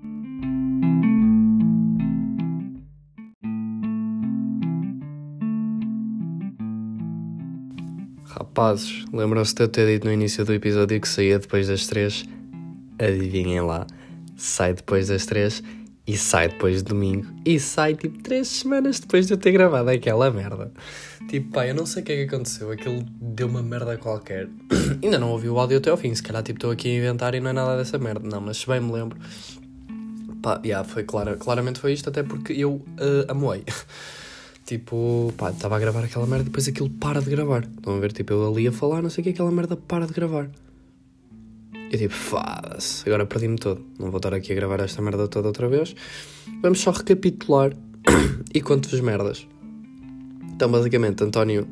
Rapazes, 8.25 9.05
lembram-se 9.12 9.55
de 9.55 9.62
eu 9.62 9.69
ter 9.69 9.87
dito 9.87 10.06
no 10.06 10.12
início 10.12 10.44
do 10.44 10.53
episódio 10.53 11.00
que 11.00 11.08
saía 11.08 11.38
depois 11.38 11.69
das 11.69 11.87
três? 11.87 12.25
Adivinhem 12.99 13.61
lá 13.61 13.87
sai 14.41 14.73
depois 14.75 15.09
das 15.09 15.27
três 15.27 15.63
e 16.07 16.17
sai 16.17 16.49
depois 16.49 16.79
de 16.79 16.85
domingo 16.85 17.27
e 17.45 17.61
sai 17.61 17.95
tipo 17.95 18.23
três 18.23 18.49
semanas 18.49 18.99
depois 18.99 19.27
de 19.27 19.35
eu 19.35 19.39
ter 19.39 19.53
gravado 19.53 19.91
aquela 19.91 20.31
merda. 20.31 20.73
Tipo, 21.29 21.53
pá, 21.53 21.67
eu 21.67 21.75
não 21.75 21.87
sei 21.87 22.03
o 22.03 22.05
que 22.05 22.13
é 22.13 22.17
que 22.17 22.35
aconteceu, 22.35 22.71
aquilo 22.71 23.05
deu 23.21 23.47
uma 23.47 23.63
merda 23.63 23.97
qualquer. 23.97 24.49
Ainda 25.03 25.19
não 25.19 25.31
ouvi 25.31 25.49
o 25.49 25.59
áudio 25.59 25.79
até 25.79 25.91
ao 25.91 25.97
fim, 25.97 26.15
se 26.15 26.23
calhar 26.23 26.43
tipo 26.43 26.57
estou 26.57 26.71
aqui 26.71 26.89
a 26.89 26.99
inventar 26.99 27.35
e 27.35 27.41
não 27.41 27.51
é 27.51 27.53
nada 27.53 27.77
dessa 27.77 27.99
merda, 27.99 28.27
não, 28.27 28.41
mas 28.41 28.57
se 28.57 28.67
bem 28.67 28.81
me 28.81 28.93
lembro. 28.93 29.19
Pá, 30.43 30.59
yeah, 30.65 30.89
foi 30.89 31.05
claro, 31.05 31.37
claramente 31.37 31.79
foi 31.79 31.93
isto, 31.93 32.09
até 32.09 32.23
porque 32.23 32.55
eu 32.55 32.73
uh, 32.73 32.85
amoei. 33.29 33.63
tipo, 34.65 35.33
pá, 35.37 35.51
estava 35.51 35.77
a 35.77 35.79
gravar 35.79 36.03
aquela 36.03 36.27
merda 36.27 36.44
e 36.44 36.47
depois 36.47 36.67
aquilo 36.67 36.89
para 36.89 37.20
de 37.20 37.31
gravar. 37.31 37.65
Estão 37.65 37.94
a 37.94 38.01
ver, 38.01 38.13
tipo, 38.13 38.32
eu 38.32 38.49
ali 38.49 38.67
a 38.67 38.73
falar, 38.73 39.03
não 39.03 39.11
sei 39.11 39.20
o 39.20 39.25
que, 39.25 39.31
aquela 39.31 39.51
merda 39.53 39.77
para 39.77 40.06
de 40.06 40.13
gravar. 40.15 40.49
Eu 41.91 41.99
tipo, 41.99 42.15
foda-se, 42.15 43.03
agora 43.09 43.27
perdi-me 43.27 43.59
todo. 43.59 43.85
Não 43.99 44.11
vou 44.11 44.19
estar 44.19 44.32
aqui 44.32 44.53
a 44.53 44.55
gravar 44.55 44.79
esta 44.81 45.03
merda 45.03 45.27
toda 45.27 45.49
outra 45.49 45.69
vez. 45.69 45.94
Vamos 46.63 46.81
só 46.81 46.93
recapitular 46.93 47.73
e 48.55 48.61
conto-vos 48.61 49.01
merdas. 49.01 49.47
Então, 50.53 50.70
basicamente, 50.70 51.25
António 51.25 51.67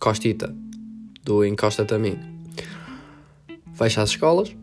Costita, 0.00 0.52
do 1.22 1.44
Encosta-te 1.44 1.94
a 1.94 1.98
mim, 2.00 2.18
fecha 3.74 4.02
as 4.02 4.10
escolas, 4.10 4.56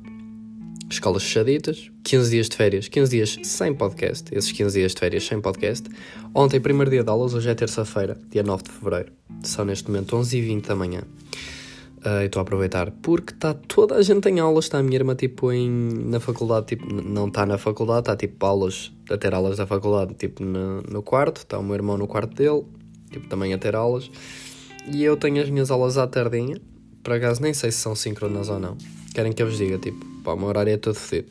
escolas 0.89 1.23
fechaditas, 1.23 1.89
15 2.03 2.29
dias 2.29 2.49
de 2.49 2.57
férias, 2.57 2.87
15 2.89 3.11
dias 3.11 3.37
sem 3.43 3.73
podcast, 3.73 4.35
esses 4.35 4.51
15 4.51 4.77
dias 4.77 4.93
de 4.93 4.99
férias 4.99 5.23
sem 5.25 5.39
podcast. 5.39 5.87
Ontem, 6.33 6.59
primeiro 6.59 6.91
dia 6.91 7.03
de 7.03 7.09
aulas, 7.09 7.33
hoje 7.33 7.49
é 7.49 7.55
terça-feira, 7.55 8.17
dia 8.29 8.43
9 8.43 8.63
de 8.63 8.71
fevereiro. 8.71 9.13
São 9.41 9.63
neste 9.63 9.89
momento 9.89 10.17
11h20 10.17 10.67
da 10.67 10.75
manhã. 10.75 11.03
Uh, 12.05 12.23
estou 12.23 12.39
a 12.39 12.43
aproveitar 12.43 12.91
porque 13.01 13.33
está 13.33 13.53
toda 13.53 13.95
a 13.95 14.01
gente 14.01 14.29
em 14.29 14.39
aulas. 14.39 14.65
Está 14.65 14.77
a 14.79 14.83
minha 14.83 14.95
irmã 14.95 15.15
tipo 15.15 15.51
em, 15.51 15.69
na 16.05 16.19
faculdade, 16.19 16.67
tipo, 16.67 16.85
não 16.93 17.27
está 17.27 17.45
na 17.45 17.57
faculdade, 17.57 17.99
está 18.01 18.15
tipo 18.15 18.45
aulas, 18.45 18.91
a 19.09 19.17
ter 19.17 19.33
aulas 19.33 19.57
da 19.57 19.67
faculdade, 19.67 20.13
tipo 20.13 20.43
no, 20.43 20.81
no 20.83 21.03
quarto. 21.03 21.37
Está 21.37 21.59
o 21.59 21.63
meu 21.63 21.75
irmão 21.75 21.97
no 21.97 22.07
quarto 22.07 22.33
dele, 22.33 22.63
tipo 23.11 23.27
também 23.27 23.53
a 23.53 23.57
ter 23.57 23.75
aulas. 23.75 24.09
E 24.87 25.03
eu 25.03 25.17
tenho 25.17 25.41
as 25.41 25.49
minhas 25.49 25.69
aulas 25.69 25.97
à 25.97 26.07
tardinha. 26.07 26.61
Por 27.03 27.13
acaso 27.13 27.41
nem 27.41 27.53
sei 27.53 27.71
se 27.71 27.79
são 27.79 27.95
síncronas 27.95 28.47
ou 28.49 28.59
não. 28.59 28.77
Querem 29.13 29.33
que 29.33 29.41
eu 29.41 29.47
vos 29.47 29.57
diga, 29.57 29.77
tipo, 29.77 30.05
pá, 30.23 30.33
o 30.33 30.37
meu 30.37 30.47
horário 30.47 30.71
é 30.71 30.77
todo 30.77 30.95
fedido. 30.95 31.29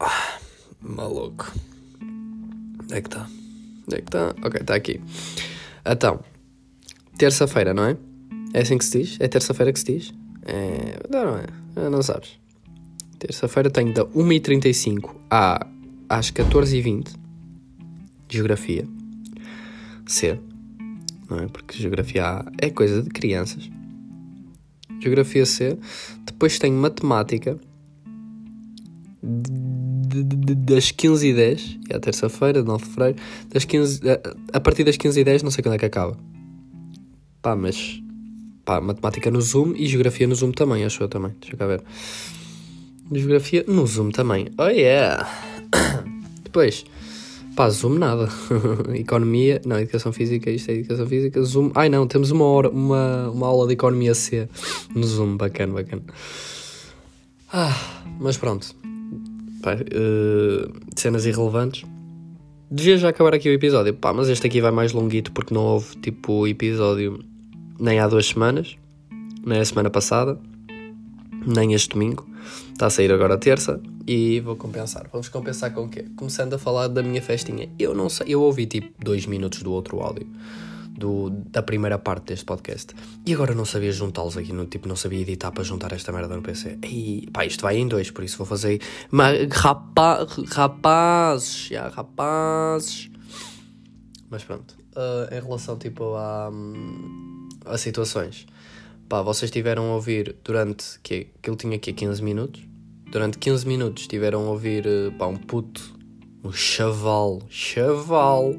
Maluco. 0.80 1.52
Onde 2.82 2.94
é 2.94 3.00
que 3.00 3.08
está? 3.08 3.28
Onde 3.86 3.96
é 3.96 4.00
que 4.00 4.08
está? 4.08 4.34
Ok, 4.42 4.60
está 4.60 4.74
aqui. 4.74 5.00
Então, 5.84 6.20
terça-feira, 7.16 7.72
não 7.72 7.84
é? 7.84 7.96
É 8.56 8.62
assim 8.62 8.78
que 8.78 8.86
se 8.86 9.02
diz? 9.02 9.16
É 9.20 9.28
terça-feira 9.28 9.70
que 9.70 9.78
se 9.78 9.84
diz? 9.84 10.14
É... 10.46 10.98
Não, 11.10 11.36
é. 11.36 11.90
Não 11.90 12.02
sabes. 12.02 12.38
Terça-feira 13.18 13.68
tenho 13.68 13.92
da 13.92 14.02
1h35 14.06 15.14
à, 15.30 15.66
às 16.08 16.30
14h20 16.30 17.14
Geografia 18.30 18.88
C 20.06 20.40
não 21.28 21.40
é? 21.40 21.46
Porque 21.48 21.76
Geografia 21.76 22.24
A 22.24 22.46
é 22.58 22.70
coisa 22.70 23.02
de 23.02 23.10
crianças 23.10 23.70
Geografia 25.02 25.44
C 25.44 25.78
Depois 26.24 26.58
tenho 26.58 26.78
Matemática 26.78 27.60
das 29.22 30.92
15h10, 30.92 31.80
é 31.90 31.96
a 31.96 32.00
terça-feira, 32.00 32.62
9 32.62 32.84
de 32.84 32.90
fevereiro, 32.90 33.18
das 33.50 33.64
15, 33.64 34.00
a, 34.08 34.56
a 34.56 34.60
partir 34.60 34.84
das 34.84 34.96
15h10, 34.96 35.42
não 35.42 35.50
sei 35.50 35.62
quando 35.64 35.74
é 35.74 35.78
que 35.78 35.84
acaba. 35.84 36.16
Pá, 37.42 37.56
mas. 37.56 38.00
Pá, 38.66 38.80
matemática 38.80 39.30
no 39.30 39.40
Zoom 39.40 39.74
e 39.76 39.86
geografia 39.86 40.26
no 40.26 40.34
Zoom 40.34 40.50
também, 40.50 40.84
acho 40.84 41.00
eu 41.00 41.08
também. 41.08 41.32
Deixa 41.40 41.54
eu 41.54 41.58
cá 41.58 41.68
ver. 41.68 41.84
Geografia 43.12 43.64
no 43.68 43.86
Zoom 43.86 44.10
também. 44.10 44.48
Oh 44.58 44.66
yeah! 44.66 45.24
Depois, 46.42 46.84
pá, 47.54 47.70
Zoom 47.70 47.96
nada. 47.96 48.28
economia, 48.92 49.62
não, 49.64 49.78
educação 49.78 50.12
física, 50.12 50.50
isto 50.50 50.68
é 50.72 50.74
educação 50.74 51.06
física. 51.06 51.40
Zoom, 51.44 51.70
ai 51.76 51.88
não, 51.88 52.08
temos 52.08 52.32
uma, 52.32 52.44
hora, 52.44 52.68
uma, 52.68 53.30
uma 53.30 53.46
aula 53.46 53.68
de 53.68 53.74
economia 53.74 54.16
C 54.16 54.48
no 54.92 55.04
Zoom, 55.04 55.36
bacana, 55.36 55.74
bacana. 55.74 56.02
Ah, 57.52 58.02
mas 58.18 58.36
pronto. 58.36 58.74
Pá, 59.62 59.74
uh, 59.74 60.72
cenas 60.96 61.24
irrelevantes. 61.24 61.84
Devia 62.68 62.98
já 62.98 63.10
acabar 63.10 63.32
aqui 63.32 63.48
o 63.48 63.52
episódio. 63.52 63.94
Pá, 63.94 64.12
mas 64.12 64.28
este 64.28 64.44
aqui 64.48 64.60
vai 64.60 64.72
mais 64.72 64.92
longuito 64.92 65.30
porque 65.30 65.54
não 65.54 65.62
houve 65.62 65.96
tipo 65.98 66.48
episódio 66.48 67.24
nem 67.78 67.98
há 67.98 68.08
duas 68.08 68.26
semanas, 68.26 68.76
nem 69.44 69.60
a 69.60 69.64
semana 69.64 69.90
passada, 69.90 70.38
nem 71.46 71.74
este 71.74 71.90
domingo. 71.90 72.28
Está 72.72 72.86
a 72.86 72.90
sair 72.90 73.10
agora 73.10 73.34
a 73.34 73.38
terça 73.38 73.80
e 74.06 74.40
vou 74.40 74.56
compensar. 74.56 75.08
Vamos 75.10 75.28
compensar 75.28 75.72
com 75.72 75.84
o 75.84 75.88
quê? 75.88 76.04
Começando 76.16 76.54
a 76.54 76.58
falar 76.58 76.88
da 76.88 77.02
minha 77.02 77.22
festinha. 77.22 77.68
Eu 77.78 77.94
não 77.94 78.08
sei, 78.08 78.26
eu 78.28 78.42
ouvi 78.42 78.66
tipo 78.66 78.92
dois 79.02 79.26
minutos 79.26 79.62
do 79.62 79.72
outro 79.72 80.00
áudio 80.00 80.26
do, 80.96 81.30
da 81.30 81.62
primeira 81.62 81.98
parte 81.98 82.26
deste 82.26 82.44
podcast. 82.44 82.94
E 83.24 83.34
agora 83.34 83.54
não 83.54 83.64
sabia 83.64 83.92
juntá-los 83.92 84.36
aqui, 84.36 84.52
no, 84.52 84.66
tipo, 84.66 84.88
não 84.88 84.96
sabia 84.96 85.20
editar 85.20 85.50
para 85.52 85.62
juntar 85.62 85.92
esta 85.92 86.10
merda 86.12 86.34
no 86.34 86.42
PC. 86.42 86.78
E 86.84 87.28
pá, 87.32 87.44
isto 87.44 87.62
vai 87.62 87.76
em 87.76 87.86
dois, 87.86 88.10
por 88.10 88.24
isso 88.24 88.38
vou 88.38 88.46
fazer. 88.46 88.80
Mas, 89.10 89.48
rapa, 89.52 90.26
rapazes, 90.48 91.68
já, 91.68 91.88
rapazes. 91.88 93.10
Mas 94.30 94.42
pronto, 94.42 94.76
uh, 94.92 95.34
em 95.34 95.40
relação 95.40 95.78
tipo 95.78 96.14
a, 96.14 96.50
a 97.66 97.78
situações, 97.78 98.46
pá, 99.08 99.22
vocês 99.22 99.50
tiveram 99.50 99.90
a 99.90 99.94
ouvir 99.94 100.36
durante 100.44 100.98
que, 101.02 101.28
que 101.40 101.50
ele 101.50 101.56
tinha 101.56 101.76
aqui 101.76 101.92
15 101.92 102.22
minutos. 102.22 102.62
Durante 103.10 103.38
15 103.38 103.66
minutos 103.66 104.06
tiveram 104.06 104.46
a 104.46 104.50
ouvir 104.50 104.84
pá, 105.18 105.26
um 105.26 105.36
puto, 105.36 105.94
um 106.42 106.52
chaval, 106.52 107.42
chaval 107.48 108.54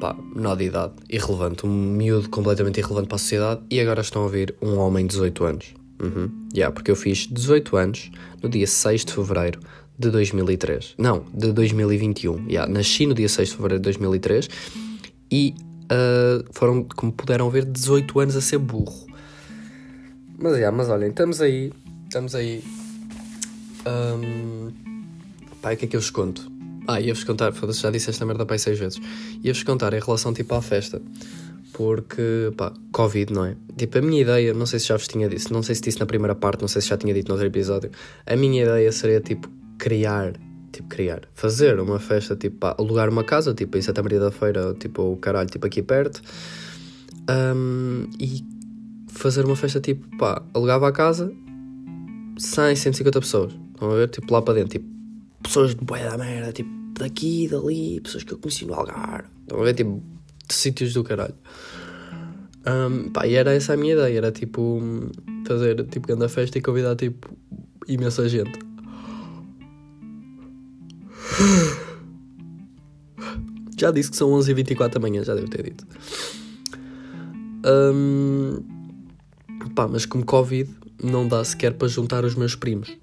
pá, 0.00 0.14
menor 0.34 0.56
de 0.56 0.64
idade, 0.64 0.94
irrelevante, 1.08 1.66
um 1.66 1.70
miúdo 1.70 2.28
completamente 2.28 2.78
irrelevante 2.78 3.08
para 3.08 3.16
a 3.16 3.18
sociedade, 3.18 3.62
e 3.70 3.80
agora 3.80 4.00
estão 4.00 4.22
a 4.22 4.24
ouvir 4.24 4.54
um 4.60 4.76
homem 4.78 5.06
de 5.06 5.12
18 5.12 5.44
anos. 5.44 5.74
Uhum. 6.02 6.48
Yeah, 6.54 6.72
porque 6.74 6.90
eu 6.90 6.96
fiz 6.96 7.26
18 7.30 7.76
anos 7.76 8.10
no 8.42 8.48
dia 8.48 8.66
6 8.66 9.04
de 9.04 9.12
fevereiro 9.12 9.60
de 9.98 10.10
2003. 10.10 10.94
Não, 10.98 11.24
de 11.32 11.52
2021. 11.52 12.48
Yeah, 12.48 12.70
nasci 12.70 13.06
no 13.06 13.14
dia 13.14 13.28
6 13.28 13.48
de 13.48 13.56
fevereiro 13.56 13.80
de 13.80 13.84
2003 13.84 14.48
e 15.30 15.54
uh, 15.84 16.44
foram, 16.52 16.84
como 16.84 17.12
puderam 17.12 17.48
ver, 17.50 17.64
18 17.64 18.20
anos 18.20 18.36
a 18.36 18.40
ser 18.40 18.58
burro. 18.58 19.06
Mas, 20.38 20.54
yeah, 20.54 20.76
mas 20.76 20.88
olhem, 20.88 21.10
estamos 21.10 21.40
aí, 21.40 21.72
estamos 22.04 22.34
aí. 22.34 22.62
Um, 23.86 24.72
pá, 25.62 25.72
o 25.72 25.76
que 25.76 25.84
é 25.84 25.88
que 25.88 25.96
eu 25.96 26.00
vos 26.00 26.10
conto? 26.10 26.50
Ah, 26.86 27.00
ia-vos 27.00 27.24
contar, 27.24 27.52
foda-se, 27.52 27.80
já 27.80 27.90
disse 27.90 28.10
esta 28.10 28.26
merda 28.26 28.44
para 28.44 28.58
seis 28.58 28.78
vezes. 28.78 29.00
Ia-vos 29.42 29.62
contar 29.62 29.94
em 29.94 30.00
relação 30.00 30.34
tipo 30.34 30.54
à 30.54 30.60
festa. 30.60 31.00
Porque, 31.72 32.52
pá, 32.56 32.72
Covid, 32.92 33.32
não 33.32 33.46
é? 33.46 33.56
Tipo, 33.76 33.98
a 33.98 34.02
minha 34.02 34.20
ideia, 34.20 34.52
não 34.52 34.66
sei 34.66 34.78
se 34.78 34.88
já 34.88 34.96
vos 34.96 35.08
tinha 35.08 35.28
dito, 35.28 35.52
não 35.52 35.62
sei 35.62 35.74
se 35.74 35.80
disse 35.80 35.98
na 35.98 36.06
primeira 36.06 36.34
parte, 36.34 36.60
não 36.60 36.68
sei 36.68 36.82
se 36.82 36.88
já 36.88 36.96
tinha 36.96 37.12
dito 37.14 37.28
no 37.28 37.34
outro 37.34 37.46
episódio. 37.46 37.90
A 38.26 38.36
minha 38.36 38.62
ideia 38.62 38.92
seria, 38.92 39.20
tipo, 39.20 39.48
criar, 39.78 40.34
tipo, 40.74 40.88
criar, 40.88 41.22
fazer 41.34 41.78
uma 41.78 42.00
festa, 42.00 42.34
tipo, 42.34 42.58
pá, 42.58 42.74
alugar 42.78 43.08
uma 43.08 43.22
casa, 43.22 43.54
tipo, 43.54 43.78
em 43.78 43.82
Santa 43.82 44.02
Maria 44.02 44.18
da 44.18 44.30
Feira, 44.30 44.74
tipo, 44.74 45.02
o 45.02 45.16
caralho, 45.16 45.48
tipo, 45.48 45.64
aqui 45.66 45.82
perto. 45.82 46.20
Um, 47.30 48.08
e 48.18 48.44
fazer 49.08 49.44
uma 49.44 49.54
festa, 49.54 49.80
tipo, 49.80 50.04
pá, 50.16 50.42
alugava 50.52 50.88
a 50.88 50.92
casa, 50.92 51.32
100, 52.36 52.76
150 52.76 53.20
pessoas. 53.20 53.52
Estão 53.72 53.90
a 53.90 53.94
ver? 53.94 54.08
Tipo, 54.08 54.32
lá 54.32 54.42
para 54.42 54.54
dentro, 54.54 54.70
tipo, 54.70 54.86
pessoas 55.42 55.74
de 55.74 55.84
boia 55.84 56.10
da 56.10 56.18
merda, 56.18 56.52
tipo, 56.52 56.70
daqui, 56.98 57.48
dali, 57.48 58.00
pessoas 58.00 58.24
que 58.24 58.32
eu 58.32 58.38
conheci 58.38 58.66
no 58.66 58.74
Algarve. 58.74 59.28
Estão 59.42 59.60
a 59.60 59.64
ver, 59.64 59.74
tipo, 59.74 60.02
de 60.48 60.54
sítios 60.54 60.92
do 60.92 61.04
caralho. 61.04 61.34
Um, 62.66 63.10
pá, 63.10 63.26
e 63.26 63.34
era 63.34 63.54
essa 63.54 63.74
a 63.74 63.76
minha 63.76 63.92
ideia, 63.92 64.18
era 64.18 64.32
tipo, 64.32 64.80
fazer, 65.46 65.84
tipo, 65.84 66.08
grande 66.08 66.28
festa 66.28 66.58
e 66.58 66.62
convidar, 66.62 66.96
tipo, 66.96 67.30
imensa 67.86 68.28
gente. 68.28 68.73
Já 73.78 73.90
disse 73.90 74.10
que 74.10 74.16
são 74.16 74.30
11h24 74.30 74.88
da 74.88 75.00
manhã, 75.00 75.24
já 75.24 75.34
devo 75.34 75.48
ter 75.48 75.62
dito. 75.62 75.86
Um, 77.66 78.62
pá, 79.74 79.88
mas 79.88 80.06
como 80.06 80.24
Covid 80.24 80.70
não 81.02 81.26
dá 81.26 81.44
sequer 81.44 81.74
para 81.74 81.88
juntar 81.88 82.24
os 82.24 82.34
meus 82.34 82.54
primos 82.54 82.96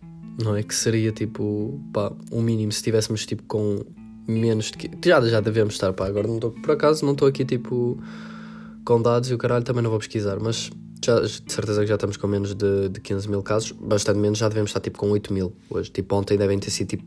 não 0.43 0.55
é? 0.55 0.63
Que 0.63 0.73
seria 0.73 1.11
tipo, 1.11 1.79
pá, 1.93 2.11
um 2.31 2.41
mínimo 2.41 2.71
se 2.71 2.77
estivéssemos 2.77 3.25
tipo 3.25 3.43
com 3.43 3.83
menos 4.27 4.71
de. 4.71 4.89
Já, 5.05 5.21
já 5.21 5.39
devemos 5.39 5.73
estar, 5.73 5.93
pá, 5.93 6.07
agora 6.07 6.27
não 6.27 6.39
por 6.39 6.71
acaso 6.71 7.05
não 7.05 7.13
estou 7.13 7.27
aqui 7.27 7.45
tipo 7.45 8.01
com 8.85 9.01
dados 9.01 9.29
e 9.29 9.33
o 9.33 9.37
caralho 9.37 9.63
também 9.63 9.83
não 9.83 9.89
vou 9.89 9.99
pesquisar, 9.99 10.39
mas 10.39 10.71
já, 11.03 11.19
de 11.19 11.51
certeza 11.51 11.81
que 11.81 11.87
já 11.87 11.95
estamos 11.95 12.17
com 12.17 12.27
menos 12.27 12.53
de, 12.53 12.89
de 12.89 12.99
15 13.01 13.29
mil 13.29 13.41
casos, 13.41 13.71
bastante 13.71 14.19
menos, 14.19 14.37
já 14.37 14.47
devemos 14.47 14.69
estar 14.69 14.79
tipo 14.79 14.97
com 14.97 15.09
8 15.11 15.33
mil 15.33 15.53
hoje. 15.69 15.89
Tipo, 15.89 16.15
ontem 16.15 16.37
devem 16.37 16.59
ter 16.59 16.69
sido 16.69 16.89
tipo 16.89 17.03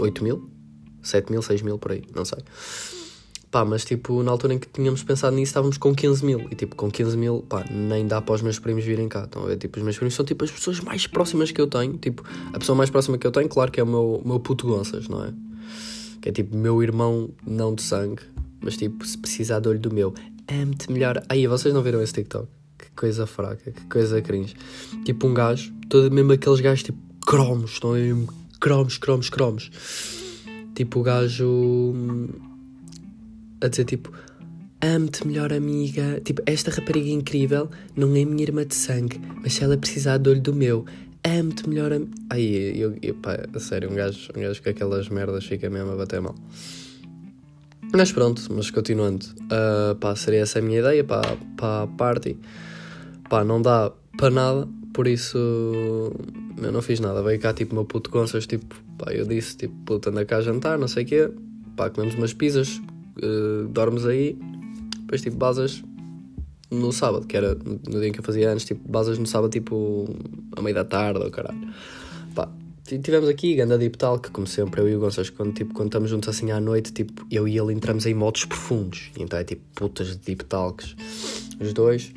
8 0.00 0.24
mil, 0.24 0.50
7 1.02 1.30
mil, 1.30 1.42
6 1.42 1.62
mil 1.62 1.78
por 1.78 1.92
aí, 1.92 2.02
não 2.14 2.24
sei. 2.24 2.38
Pá, 3.50 3.64
mas 3.64 3.84
tipo, 3.84 4.22
na 4.22 4.30
altura 4.30 4.54
em 4.54 4.58
que 4.58 4.68
tínhamos 4.68 5.02
pensado 5.02 5.34
nisso, 5.34 5.50
estávamos 5.50 5.76
com 5.76 5.92
15 5.92 6.24
mil. 6.24 6.46
E 6.52 6.54
tipo, 6.54 6.76
com 6.76 6.88
15 6.88 7.16
mil, 7.16 7.44
pá, 7.48 7.64
nem 7.68 8.06
dá 8.06 8.20
para 8.22 8.36
os 8.36 8.42
meus 8.42 8.60
primos 8.60 8.84
virem 8.84 9.08
cá. 9.08 9.26
Então, 9.28 9.50
é 9.50 9.56
tipo, 9.56 9.76
os 9.76 9.82
meus 9.82 9.96
primos 9.96 10.14
são 10.14 10.24
tipo 10.24 10.44
as 10.44 10.52
pessoas 10.52 10.78
mais 10.78 11.08
próximas 11.08 11.50
que 11.50 11.60
eu 11.60 11.66
tenho. 11.66 11.96
Tipo, 11.98 12.24
a 12.52 12.58
pessoa 12.60 12.76
mais 12.76 12.90
próxima 12.90 13.18
que 13.18 13.26
eu 13.26 13.32
tenho, 13.32 13.48
claro 13.48 13.72
que 13.72 13.80
é 13.80 13.82
o 13.82 13.86
meu, 13.86 14.22
meu 14.24 14.38
puto 14.38 14.68
Gonças, 14.68 15.08
não 15.08 15.24
é? 15.24 15.32
Que 16.20 16.28
é 16.28 16.32
tipo, 16.32 16.56
meu 16.56 16.80
irmão, 16.80 17.30
não 17.44 17.74
de 17.74 17.82
sangue, 17.82 18.22
mas 18.60 18.76
tipo, 18.76 19.04
se 19.04 19.18
precisar 19.18 19.58
de 19.58 19.68
olho 19.68 19.80
do 19.80 19.92
meu, 19.92 20.14
ame-te 20.48 20.92
melhor. 20.92 21.20
Aí, 21.28 21.44
vocês 21.48 21.74
não 21.74 21.82
viram 21.82 22.00
esse 22.00 22.12
TikTok? 22.12 22.59
Coisa 23.00 23.26
fraca, 23.26 23.70
que 23.70 23.86
coisa 23.86 24.20
cringe. 24.20 24.54
Tipo, 25.06 25.26
um 25.26 25.32
gajo, 25.32 25.72
todo 25.88 26.10
mesmo 26.10 26.32
aqueles 26.32 26.60
gajos 26.60 26.82
tipo, 26.82 26.98
cromos, 27.24 27.70
estão 27.70 27.94
aí, 27.94 28.14
cromos, 28.60 28.98
cromos, 28.98 29.30
cromos. 29.30 29.70
Tipo, 30.74 31.00
o 31.00 31.02
gajo 31.02 31.94
a 33.58 33.68
dizer 33.68 33.86
tipo: 33.86 34.12
Amo-te, 34.82 35.26
melhor 35.26 35.50
amiga. 35.50 36.20
Tipo, 36.22 36.42
esta 36.44 36.70
rapariga 36.70 37.08
incrível 37.08 37.70
não 37.96 38.14
é 38.14 38.22
minha 38.26 38.42
irmã 38.42 38.66
de 38.66 38.74
sangue, 38.74 39.18
mas 39.42 39.54
se 39.54 39.64
ela 39.64 39.78
precisar 39.78 40.18
de 40.18 40.28
olho 40.28 40.42
do 40.42 40.52
meu, 40.52 40.84
amo-te, 41.24 41.66
melhor 41.66 41.94
amiga. 41.94 42.12
Aí, 42.28 42.78
eu, 42.78 42.98
eu, 43.00 43.14
pá, 43.14 43.38
a 43.54 43.60
sério, 43.60 43.90
um 43.90 43.94
gajo, 43.94 44.30
um 44.36 44.42
gajo 44.42 44.62
com 44.62 44.68
aquelas 44.68 45.08
merdas 45.08 45.46
fica 45.46 45.70
mesmo 45.70 45.92
a 45.92 45.96
bater 45.96 46.20
mal. 46.20 46.34
Mas 47.94 48.12
pronto, 48.12 48.46
mas 48.50 48.70
continuando, 48.70 49.24
uh, 49.24 49.94
pá, 49.96 50.14
seria 50.14 50.40
essa 50.40 50.58
a 50.58 50.62
minha 50.62 50.80
ideia 50.80 51.02
para, 51.02 51.34
para 51.56 51.84
a 51.84 51.86
party. 51.86 52.36
Pá, 53.30 53.44
não 53.44 53.62
dá 53.62 53.92
para 54.18 54.28
nada, 54.28 54.68
por 54.92 55.06
isso 55.06 55.38
eu 55.38 56.72
não 56.72 56.82
fiz 56.82 56.98
nada. 56.98 57.22
Veio 57.22 57.38
cá 57.38 57.54
tipo 57.54 57.72
meu 57.76 57.84
puto 57.84 58.10
Gonças, 58.10 58.44
tipo, 58.44 58.74
pá, 58.98 59.12
eu 59.12 59.24
disse, 59.24 59.56
tipo, 59.56 59.74
puto, 59.86 60.10
anda 60.10 60.24
cá 60.24 60.38
a 60.38 60.40
jantar, 60.42 60.76
não 60.76 60.88
sei 60.88 61.04
o 61.04 61.06
quê. 61.06 61.30
Pá, 61.76 61.88
comemos 61.88 62.16
umas 62.16 62.34
pizzas, 62.34 62.82
uh, 63.22 63.68
dormes 63.68 64.04
aí, 64.04 64.36
depois 64.98 65.22
tipo 65.22 65.36
basas 65.36 65.80
no 66.72 66.92
sábado, 66.92 67.24
que 67.24 67.36
era 67.36 67.54
no 67.54 68.00
dia 68.00 68.08
em 68.08 68.12
que 68.12 68.18
eu 68.18 68.24
fazia 68.24 68.50
anos, 68.50 68.64
tipo 68.64 68.86
basas 68.90 69.16
no 69.16 69.26
sábado 69.26 69.52
tipo 69.52 70.12
a 70.56 70.60
meio 70.60 70.74
da 70.74 70.84
tarde 70.84 71.20
ou 71.20 71.30
caralho. 71.30 71.68
Pá, 72.34 72.48
tivemos 72.84 73.28
aqui 73.28 73.54
ganda 73.54 73.78
deep 73.78 73.96
talk, 73.96 74.28
como 74.32 74.48
sempre, 74.48 74.80
eu 74.80 74.88
e 74.88 74.96
o 74.96 74.98
Gonçalves, 74.98 75.30
quando, 75.30 75.52
tipo, 75.52 75.72
quando 75.72 75.86
estamos 75.86 76.10
juntos 76.10 76.28
assim 76.28 76.50
à 76.50 76.60
noite, 76.60 76.92
tipo, 76.92 77.24
eu 77.30 77.46
e 77.46 77.56
ele 77.56 77.72
entramos 77.72 78.06
em 78.06 78.12
modos 78.12 78.44
profundos, 78.44 79.12
então 79.16 79.38
é 79.38 79.44
tipo 79.44 79.62
putas 79.76 80.08
de 80.08 80.18
deep 80.18 80.44
talks, 80.46 80.96
os 81.60 81.72
dois. 81.72 82.12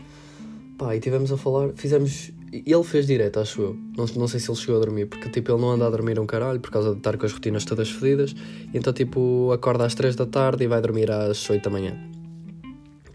Pá, 0.84 0.98
e 0.98 1.00
tivemos 1.00 1.32
a 1.32 1.38
falar, 1.38 1.70
fizemos 1.76 2.34
ele 2.52 2.84
fez 2.84 3.08
direto, 3.08 3.40
acho 3.40 3.62
eu. 3.62 3.78
Não, 3.98 4.06
não 4.18 4.28
sei 4.28 4.38
se 4.38 4.52
ele 4.52 4.58
chegou 4.58 4.76
a 4.76 4.80
dormir, 4.80 5.06
porque 5.06 5.30
tipo, 5.30 5.50
ele 5.50 5.62
não 5.62 5.72
anda 5.72 5.88
a 5.88 5.90
dormir 5.90 6.20
um 6.20 6.26
caralho 6.26 6.60
por 6.60 6.72
causa 6.72 6.92
de 6.92 6.98
estar 6.98 7.16
com 7.18 7.26
as 7.26 7.32
rotinas 7.32 7.64
todas 7.64 7.90
fedidas. 7.90 8.36
Então, 8.74 8.92
tipo, 8.92 9.50
acorda 9.54 9.86
às 9.86 9.96
3 9.96 10.14
da 10.18 10.26
tarde 10.26 10.66
e 10.66 10.68
vai 10.68 10.82
dormir 10.82 11.10
às 11.10 11.50
8 11.50 11.64
da 11.64 11.70
manhã. 11.70 11.98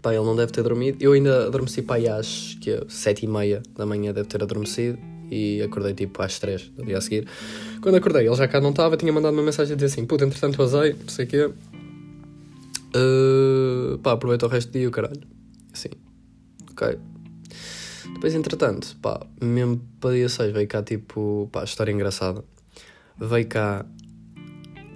Pá, 0.01 0.15
ele 0.15 0.25
não 0.25 0.35
deve 0.35 0.51
ter 0.51 0.63
dormido. 0.63 0.97
Eu 0.99 1.11
ainda 1.11 1.45
adormeci 1.45 1.83
pá, 1.83 1.97
às 1.97 2.57
que, 2.59 2.83
7 2.87 3.25
e 3.25 3.27
meia 3.27 3.61
da 3.77 3.85
manhã, 3.85 4.11
deve 4.11 4.27
ter 4.27 4.41
adormecido. 4.41 4.97
E 5.29 5.61
acordei 5.61 5.93
tipo 5.93 6.23
às 6.23 6.39
3 6.39 6.69
do 6.69 6.83
dia 6.83 6.97
a 6.97 7.01
seguir. 7.01 7.27
Quando 7.81 7.95
acordei, 7.95 8.25
ele 8.25 8.35
já 8.35 8.47
cá 8.47 8.59
não 8.59 8.71
estava, 8.71 8.97
tinha 8.97 9.13
mandado 9.13 9.35
uma 9.35 9.43
mensagem 9.43 9.73
a 9.73 9.75
dizer 9.75 9.93
assim: 9.93 10.07
puta, 10.07 10.25
entretanto 10.25 10.57
vazei, 10.57 10.93
não 10.93 11.07
sei 11.07 11.25
o 11.25 11.27
quê. 11.27 11.51
Uh, 12.95 13.99
pá, 13.99 14.13
aproveita 14.13 14.47
o 14.47 14.49
resto 14.49 14.71
do 14.71 14.79
dia, 14.79 14.87
o 14.87 14.91
caralho. 14.91 15.21
Assim, 15.71 15.89
ok, 16.71 16.97
depois, 18.19 18.35
entretanto, 18.35 18.97
pá, 19.01 19.25
mesmo 19.41 19.79
para 20.01 20.15
dia 20.15 20.27
6 20.27 20.51
veio 20.51 20.67
cá 20.67 20.83
tipo, 20.83 21.47
pá, 21.53 21.63
história 21.63 21.89
engraçada. 21.89 22.43
veio 23.17 23.47
cá. 23.47 23.85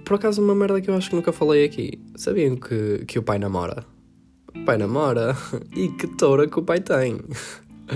Por 0.04 0.16
acaso, 0.16 0.42
uma 0.42 0.54
merda 0.54 0.78
que 0.78 0.90
eu 0.90 0.94
acho 0.94 1.08
que 1.08 1.16
nunca 1.16 1.32
falei 1.32 1.64
aqui. 1.64 1.98
Sabiam 2.16 2.54
que, 2.54 3.02
que 3.06 3.18
o 3.18 3.22
pai 3.22 3.38
namora? 3.38 3.86
O 4.54 4.62
pai 4.66 4.76
namora? 4.76 5.34
E 5.74 5.88
que 5.88 6.06
toura 6.06 6.46
que 6.46 6.58
o 6.58 6.62
pai 6.62 6.80
tem! 6.80 7.18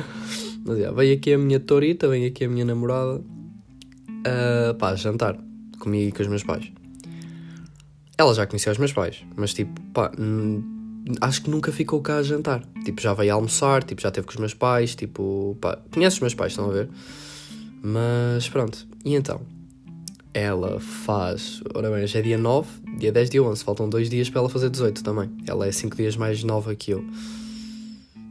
Mas 0.65 0.79
já, 0.79 0.93
veio 0.93 1.15
aqui 1.15 1.35
a 1.35 1.39
minha 1.39 1.61
tourita, 1.61 2.09
veio 2.09 2.29
aqui 2.29 2.47
a 2.47 2.49
minha 2.49 2.65
namorada. 2.65 3.17
Uh, 3.19 4.75
pá, 4.79 4.95
jantar. 4.95 5.37
Comigo 5.79 6.09
e 6.09 6.13
com 6.13 6.23
os 6.23 6.29
meus 6.29 6.43
pais. 6.43 6.73
Ela 8.17 8.33
já 8.33 8.47
conhecia 8.47 8.73
os 8.73 8.79
meus 8.79 8.95
pais, 8.95 9.23
mas 9.37 9.53
tipo, 9.53 9.79
pá, 9.93 10.11
acho 11.21 11.43
que 11.43 11.51
nunca 11.51 11.73
ficou 11.73 12.01
cá 12.01 12.19
a 12.19 12.23
jantar. 12.23 12.63
Tipo, 12.85 13.01
já 13.01 13.15
veio 13.15 13.35
almoçar, 13.35 13.83
tipo, 13.83 14.01
já 14.01 14.11
teve 14.11 14.27
com 14.27 14.33
os 14.33 14.39
meus 14.39 14.55
pais, 14.55 14.95
tipo, 14.95 15.57
pá, 15.61 15.79
conhece 15.93 16.17
os 16.17 16.21
meus 16.21 16.35
pais, 16.35 16.53
estão 16.53 16.69
a 16.69 16.73
ver? 16.73 16.89
Mas 17.83 18.49
pronto, 18.49 18.87
e 19.05 19.15
então? 19.15 19.41
Ela 20.35 20.79
faz, 20.79 21.63
ora 21.75 21.91
bem, 21.91 22.05
hoje 22.05 22.19
é 22.19 22.23
dia 22.23 22.39
9, 22.39 22.69
dia 22.99 23.11
10, 23.11 23.31
dia 23.31 23.43
11, 23.43 23.65
faltam 23.65 23.89
dois 23.89 24.11
dias 24.11 24.29
para 24.29 24.41
ela 24.41 24.49
fazer 24.49 24.71
18 24.71 25.03
também. 25.03 25.31
Ela 25.47 25.67
é 25.67 25.73
5 25.73 25.97
dias 25.97 26.17
mais 26.17 26.45
nova 26.45 26.75
que 26.75 26.93
eu. 26.93 27.05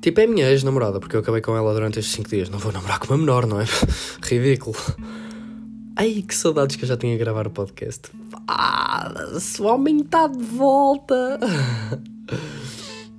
Tipo, 0.01 0.21
é 0.21 0.27
minha 0.27 0.49
ex-namorada, 0.49 0.99
porque 0.99 1.15
eu 1.15 1.19
acabei 1.19 1.41
com 1.41 1.55
ela 1.55 1.73
durante 1.73 1.99
estes 1.99 2.15
5 2.15 2.29
dias. 2.29 2.49
Não 2.49 2.59
vou 2.59 2.71
namorar 2.71 2.99
com 2.99 3.07
uma 3.07 3.17
menor, 3.17 3.45
não 3.45 3.59
é? 3.59 3.65
Ridículo. 4.21 4.75
Ai, 5.95 6.23
que 6.25 6.35
saudades 6.35 6.75
que 6.75 6.83
eu 6.83 6.87
já 6.87 6.95
tinha 6.95 7.15
a 7.15 7.17
gravar 7.17 7.47
o 7.47 7.49
podcast. 7.49 8.11
Ah, 8.47 9.11
o 9.59 9.63
homem 9.63 10.01
está 10.01 10.27
de 10.27 10.43
volta. 10.43 11.39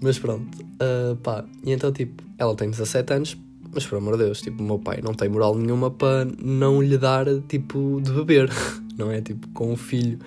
mas 0.00 0.19
pronto, 0.19 0.47
uh, 0.62 1.17
pá. 1.17 1.45
E 1.64 1.73
então, 1.73 1.93
tipo, 1.93 2.23
ela 2.37 2.55
tem 2.55 2.71
17 2.71 3.12
anos, 3.12 3.37
mas 3.73 3.87
por 3.87 3.97
amor 3.99 4.17
de 4.17 4.25
Deus, 4.25 4.40
tipo, 4.40 4.62
o 4.62 4.67
meu 4.67 4.78
pai 4.78 5.00
não 5.02 5.14
tem 5.14 5.28
moral 5.28 5.55
nenhuma 5.55 5.90
para 5.90 6.26
não 6.43 6.83
lhe 6.83 6.97
dar, 6.97 7.26
tipo, 7.49 8.00
de 8.02 8.12
beber, 8.12 8.50
não 8.97 9.11
é? 9.11 9.21
Tipo, 9.21 9.49
com 9.49 9.73
um 9.73 9.76
filho 9.76 10.19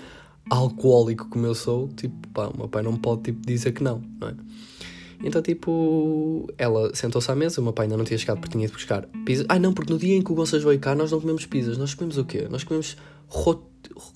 alcoólico 0.49 1.29
como 1.29 1.45
eu 1.45 1.55
sou, 1.55 1.87
tipo, 1.89 2.27
pá, 2.29 2.47
o 2.47 2.57
meu 2.57 2.67
pai 2.67 2.83
não 2.83 2.95
pode, 2.95 3.23
tipo, 3.23 3.45
dizer 3.45 3.71
que 3.71 3.83
não, 3.83 4.01
não 4.19 4.29
é? 4.29 4.35
Então, 5.23 5.41
tipo, 5.41 6.47
ela 6.57 6.93
sentou-se 6.95 7.31
à 7.31 7.35
mesa, 7.35 7.61
o 7.61 7.63
meu 7.63 7.73
pai 7.73 7.85
ainda 7.85 7.95
não 7.95 8.03
tinha 8.03 8.17
chegado 8.17 8.39
porque 8.39 8.53
tinha 8.53 8.65
ido 8.65 8.73
buscar 8.73 9.07
pizzas. 9.23 9.45
Ai 9.49 9.59
não, 9.59 9.71
porque 9.71 9.93
no 9.93 9.99
dia 9.99 10.15
em 10.15 10.21
que 10.21 10.31
o 10.31 10.35
Gonçalves 10.35 10.65
veio 10.65 10.79
cá 10.79 10.95
nós 10.95 11.11
não 11.11 11.21
comemos 11.21 11.45
pizzas, 11.45 11.77
nós 11.77 11.93
comemos 11.93 12.17
o 12.17 12.25
quê? 12.25 12.47
Nós 12.49 12.63
comemos 12.63 12.97
rot... 13.27 13.61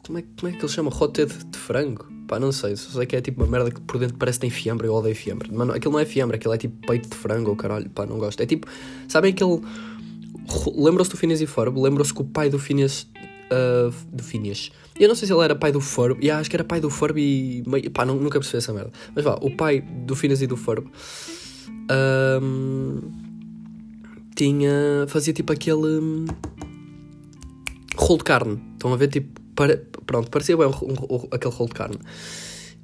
como, 0.06 0.18
é, 0.18 0.24
como 0.40 0.52
é 0.52 0.58
que 0.58 0.66
ele 0.66 0.72
chama? 0.72 0.90
Roté 0.90 1.26
de, 1.26 1.46
de 1.46 1.58
frango? 1.58 2.15
Pá, 2.28 2.40
não 2.40 2.52
sei, 2.52 2.76
só 2.76 2.98
sei 2.98 3.06
que 3.06 3.16
é 3.16 3.22
tipo 3.22 3.44
uma 3.44 3.50
merda 3.50 3.70
que 3.70 3.80
por 3.82 4.00
dentro 4.00 4.18
parece 4.18 4.40
que 4.40 4.42
tem 4.42 4.50
fiambre, 4.50 4.88
eu 4.88 4.94
odeio 4.94 5.16
fiambre. 5.16 5.52
Mano, 5.54 5.74
aquilo 5.74 5.94
não 5.94 6.00
é 6.00 6.06
fiambre, 6.06 6.38
aquilo 6.38 6.54
é 6.54 6.58
tipo 6.58 6.88
peito 6.88 7.10
de 7.10 7.16
frango, 7.16 7.52
ou 7.52 7.56
caralho, 7.56 7.90
pá, 7.90 8.06
não 8.06 8.18
gosto. 8.18 8.42
É 8.42 8.46
tipo, 8.46 8.68
sabem 9.08 9.32
aquele. 9.32 9.62
Lembram-se 10.76 11.12
do 11.12 11.18
Phineas 11.18 11.42
e 11.42 11.48
Ferb? 11.48 11.78
Lembram-se 11.78 12.14
que 12.14 12.22
o 12.22 12.26
pai 12.26 12.50
do 12.50 12.60
Phineas. 12.60 13.08
Uh, 13.46 13.94
do 14.12 14.24
Phineas. 14.24 14.72
Eu 15.00 15.08
não 15.08 15.14
sei 15.14 15.28
se 15.28 15.34
ele 15.34 15.44
era 15.44 15.56
pai 15.56 15.72
do 15.72 15.80
Ferb, 15.80 16.18
e 16.20 16.32
acho 16.32 16.50
que 16.50 16.56
era 16.56 16.64
pai 16.64 16.80
do 16.80 16.90
Ferb 16.90 17.20
e. 17.20 17.64
Pá, 17.94 18.06
não, 18.06 18.16
nunca 18.16 18.40
percebi 18.40 18.58
essa 18.58 18.74
merda. 18.74 18.92
Mas 19.14 19.24
vá, 19.24 19.38
o 19.42 19.52
pai 19.52 19.82
do 19.82 20.16
Phineas 20.16 20.42
e 20.42 20.48
do 20.48 20.58
Ferb. 20.58 20.88
Um, 22.42 23.02
tinha. 24.36 25.06
fazia 25.08 25.34
tipo 25.34 25.54
aquele. 25.54 26.00
Um, 26.00 26.26
rolo 27.96 28.18
de 28.18 28.24
carne. 28.24 28.62
Estão 28.74 28.94
a 28.94 28.98
ver? 28.98 29.10
Tipo, 29.10 29.40
para, 29.56 29.82
pronto, 30.06 30.30
parecia 30.30 30.56
bem 30.58 30.68
um, 30.68 30.72
um, 30.72 31.28
aquele 31.32 31.54
rolo 31.54 31.70
de 31.70 31.76
carne. 31.76 32.00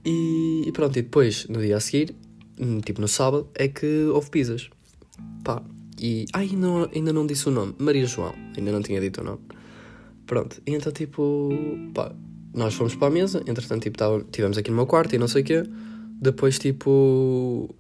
E, 0.06 0.64
e, 0.68 0.72
pronto, 0.72 0.98
e 0.98 1.02
depois, 1.02 1.48
no 1.48 1.62
dia 1.62 1.78
a 1.78 1.80
seguir, 1.80 2.16
hum, 2.60 2.80
tipo 2.80 3.02
no 3.02 3.08
sábado, 3.08 3.50
é 3.56 3.68
que 3.68 4.06
houve 4.06 4.30
pizzas. 4.30 4.70
Pá, 5.44 5.62
e. 6.00 6.26
Ai, 6.34 6.50
não, 6.54 6.90
ainda 6.94 7.14
não 7.14 7.26
disse 7.28 7.48
o 7.48 7.52
nome. 7.52 7.76
Maria 7.78 8.06
João, 8.06 8.34
ainda 8.58 8.72
não 8.72 8.82
tinha 8.82 9.00
dito 9.00 9.22
o 9.22 9.24
nome. 9.24 9.40
Pronto, 10.26 10.62
e 10.66 10.74
então 10.74 10.92
tipo. 10.92 11.50
Pá, 11.94 12.12
nós 12.54 12.74
fomos 12.74 12.96
para 12.96 13.08
a 13.08 13.12
mesa, 13.12 13.44
entretanto, 13.48 13.84
tipo, 13.84 13.98
tava, 13.98 14.26
tivemos 14.32 14.58
aqui 14.58 14.70
no 14.72 14.76
meu 14.76 14.88
quarto 14.88 15.16
e 15.16 15.18
não 15.18 15.28
sei 15.28 15.42
o 15.42 15.46
quê. 15.46 15.64
Depois, 16.20 16.58
tipo. 16.58 17.74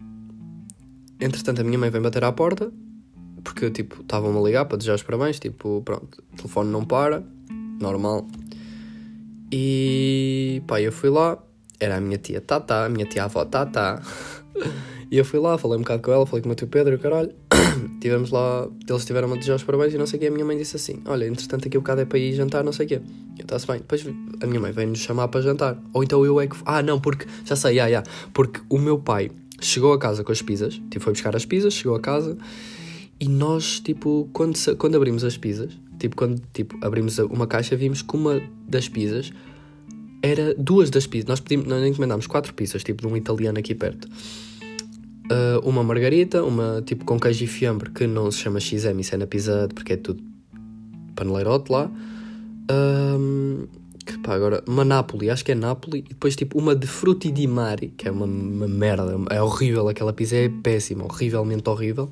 Entretanto, 1.19 1.61
a 1.61 1.63
minha 1.63 1.77
mãe 1.77 1.89
vem 1.89 2.01
bater 2.01 2.23
à 2.23 2.31
porta, 2.31 2.71
porque, 3.43 3.69
tipo, 3.69 4.01
estavam-me 4.01 4.37
a 4.39 4.41
ligar 4.41 4.65
para 4.65 4.77
desejar 4.77 4.95
os 4.95 5.03
parabéns, 5.03 5.39
tipo, 5.39 5.81
pronto, 5.83 6.23
o 6.33 6.35
telefone 6.35 6.71
não 6.71 6.83
para, 6.83 7.23
normal. 7.79 8.27
E 9.51 10.61
pá, 10.67 10.81
eu 10.81 10.91
fui 10.91 11.09
lá, 11.09 11.37
era 11.79 11.97
a 11.97 12.01
minha 12.01 12.17
tia 12.17 12.39
Tata, 12.39 12.85
a 12.85 12.89
minha 12.89 13.05
tia 13.05 13.25
avó 13.25 13.43
Tata. 13.43 14.01
e 15.11 15.17
eu 15.17 15.25
fui 15.25 15.39
lá, 15.39 15.57
falei 15.57 15.77
um 15.77 15.81
bocado 15.81 16.01
com 16.01 16.11
ela, 16.11 16.25
falei 16.25 16.41
com 16.41 16.47
o 16.47 16.49
meu 16.49 16.55
tio 16.55 16.67
Pedro 16.67 16.97
caralho. 16.99 17.33
Tivemos 18.01 18.31
lá, 18.31 18.67
eles 18.89 19.05
tiveram 19.05 19.31
a 19.31 19.35
desejar 19.35 19.55
os 19.55 19.63
parabéns 19.63 19.93
e 19.93 19.97
não 19.97 20.05
sei 20.05 20.17
o 20.17 20.19
que. 20.19 20.27
A 20.27 20.31
minha 20.31 20.45
mãe 20.45 20.57
disse 20.57 20.75
assim: 20.75 21.01
Olha, 21.05 21.25
entretanto, 21.25 21.67
aqui 21.67 21.77
o 21.77 21.81
bocado 21.81 22.01
é 22.01 22.05
para 22.05 22.17
ir 22.17 22.33
jantar, 22.33 22.63
não 22.63 22.71
sei 22.71 22.85
o 22.85 22.89
quê. 22.89 23.01
Eu 23.37 23.43
está-se 23.43 23.67
bem. 23.67 23.77
Depois 23.77 24.05
a 24.41 24.47
minha 24.47 24.59
mãe 24.59 24.71
veio-nos 24.71 24.99
chamar 24.99 25.27
para 25.27 25.41
jantar. 25.41 25.77
Ou 25.93 26.03
então 26.03 26.25
eu 26.25 26.39
é 26.39 26.47
que. 26.47 26.55
Ah, 26.65 26.81
não, 26.81 26.99
porque 26.99 27.25
já 27.45 27.55
sei, 27.55 27.75
já, 27.75 27.89
já. 27.89 28.03
Porque 28.33 28.61
o 28.69 28.77
meu 28.77 28.97
pai 28.97 29.31
chegou 29.61 29.93
a 29.93 29.99
casa 29.99 30.23
com 30.23 30.31
as 30.31 30.41
pizzas, 30.41 30.73
tipo, 30.89 30.99
foi 30.99 31.13
buscar 31.13 31.35
as 31.35 31.45
pizzas, 31.45 31.73
chegou 31.73 31.95
a 31.95 31.99
casa 31.99 32.37
e 33.19 33.27
nós, 33.29 33.79
tipo, 33.79 34.27
quando, 34.33 34.57
quando 34.77 34.95
abrimos 34.95 35.23
as 35.23 35.37
pizzas, 35.37 35.77
tipo, 36.01 36.15
quando 36.15 36.41
tipo, 36.51 36.75
abrimos 36.81 37.19
uma 37.19 37.45
caixa, 37.45 37.75
vimos 37.75 38.01
que 38.01 38.15
uma 38.15 38.41
das 38.67 38.89
pizzas 38.89 39.31
era 40.23 40.55
duas 40.55 40.89
das 40.89 41.05
pizzas. 41.05 41.27
Nós, 41.27 41.39
pedimos, 41.39 41.67
nós 41.67 41.85
encomendámos 41.85 42.25
quatro 42.25 42.53
pizzas, 42.53 42.83
tipo, 42.83 43.01
de 43.01 43.07
um 43.07 43.15
italiano 43.15 43.59
aqui 43.59 43.75
perto. 43.75 44.07
Uh, 45.31 45.59
uma 45.63 45.83
margarita, 45.83 46.43
uma 46.43 46.81
tipo 46.85 47.05
com 47.05 47.19
queijo 47.19 47.43
e 47.43 47.47
fiambre, 47.47 47.91
que 47.91 48.07
não 48.07 48.29
se 48.31 48.39
chama 48.39 48.59
XM, 48.59 48.99
isso 48.99 49.15
é 49.15 49.17
na 49.17 49.27
pizza 49.27 49.69
porque 49.73 49.93
é 49.93 49.97
tudo 49.97 50.21
paneleirote 51.15 51.71
lá. 51.71 51.89
Um, 52.69 53.67
que 54.05 54.17
pá, 54.17 54.33
agora, 54.33 54.63
uma 54.67 54.83
Napoli, 54.83 55.29
acho 55.29 55.45
que 55.45 55.51
é 55.51 55.55
Napoli, 55.55 55.99
e 55.99 56.01
depois 56.01 56.35
tipo 56.35 56.57
uma 56.57 56.75
de 56.75 56.87
frutti 56.87 57.31
di 57.31 57.47
mare, 57.47 57.93
que 57.95 58.07
é 58.07 58.11
uma, 58.11 58.25
uma 58.25 58.67
merda, 58.67 59.15
é 59.29 59.41
horrível, 59.41 59.87
aquela 59.87 60.11
pizza 60.11 60.35
é 60.35 60.49
péssima, 60.49 61.05
horrivelmente 61.05 61.69
horrível. 61.69 62.11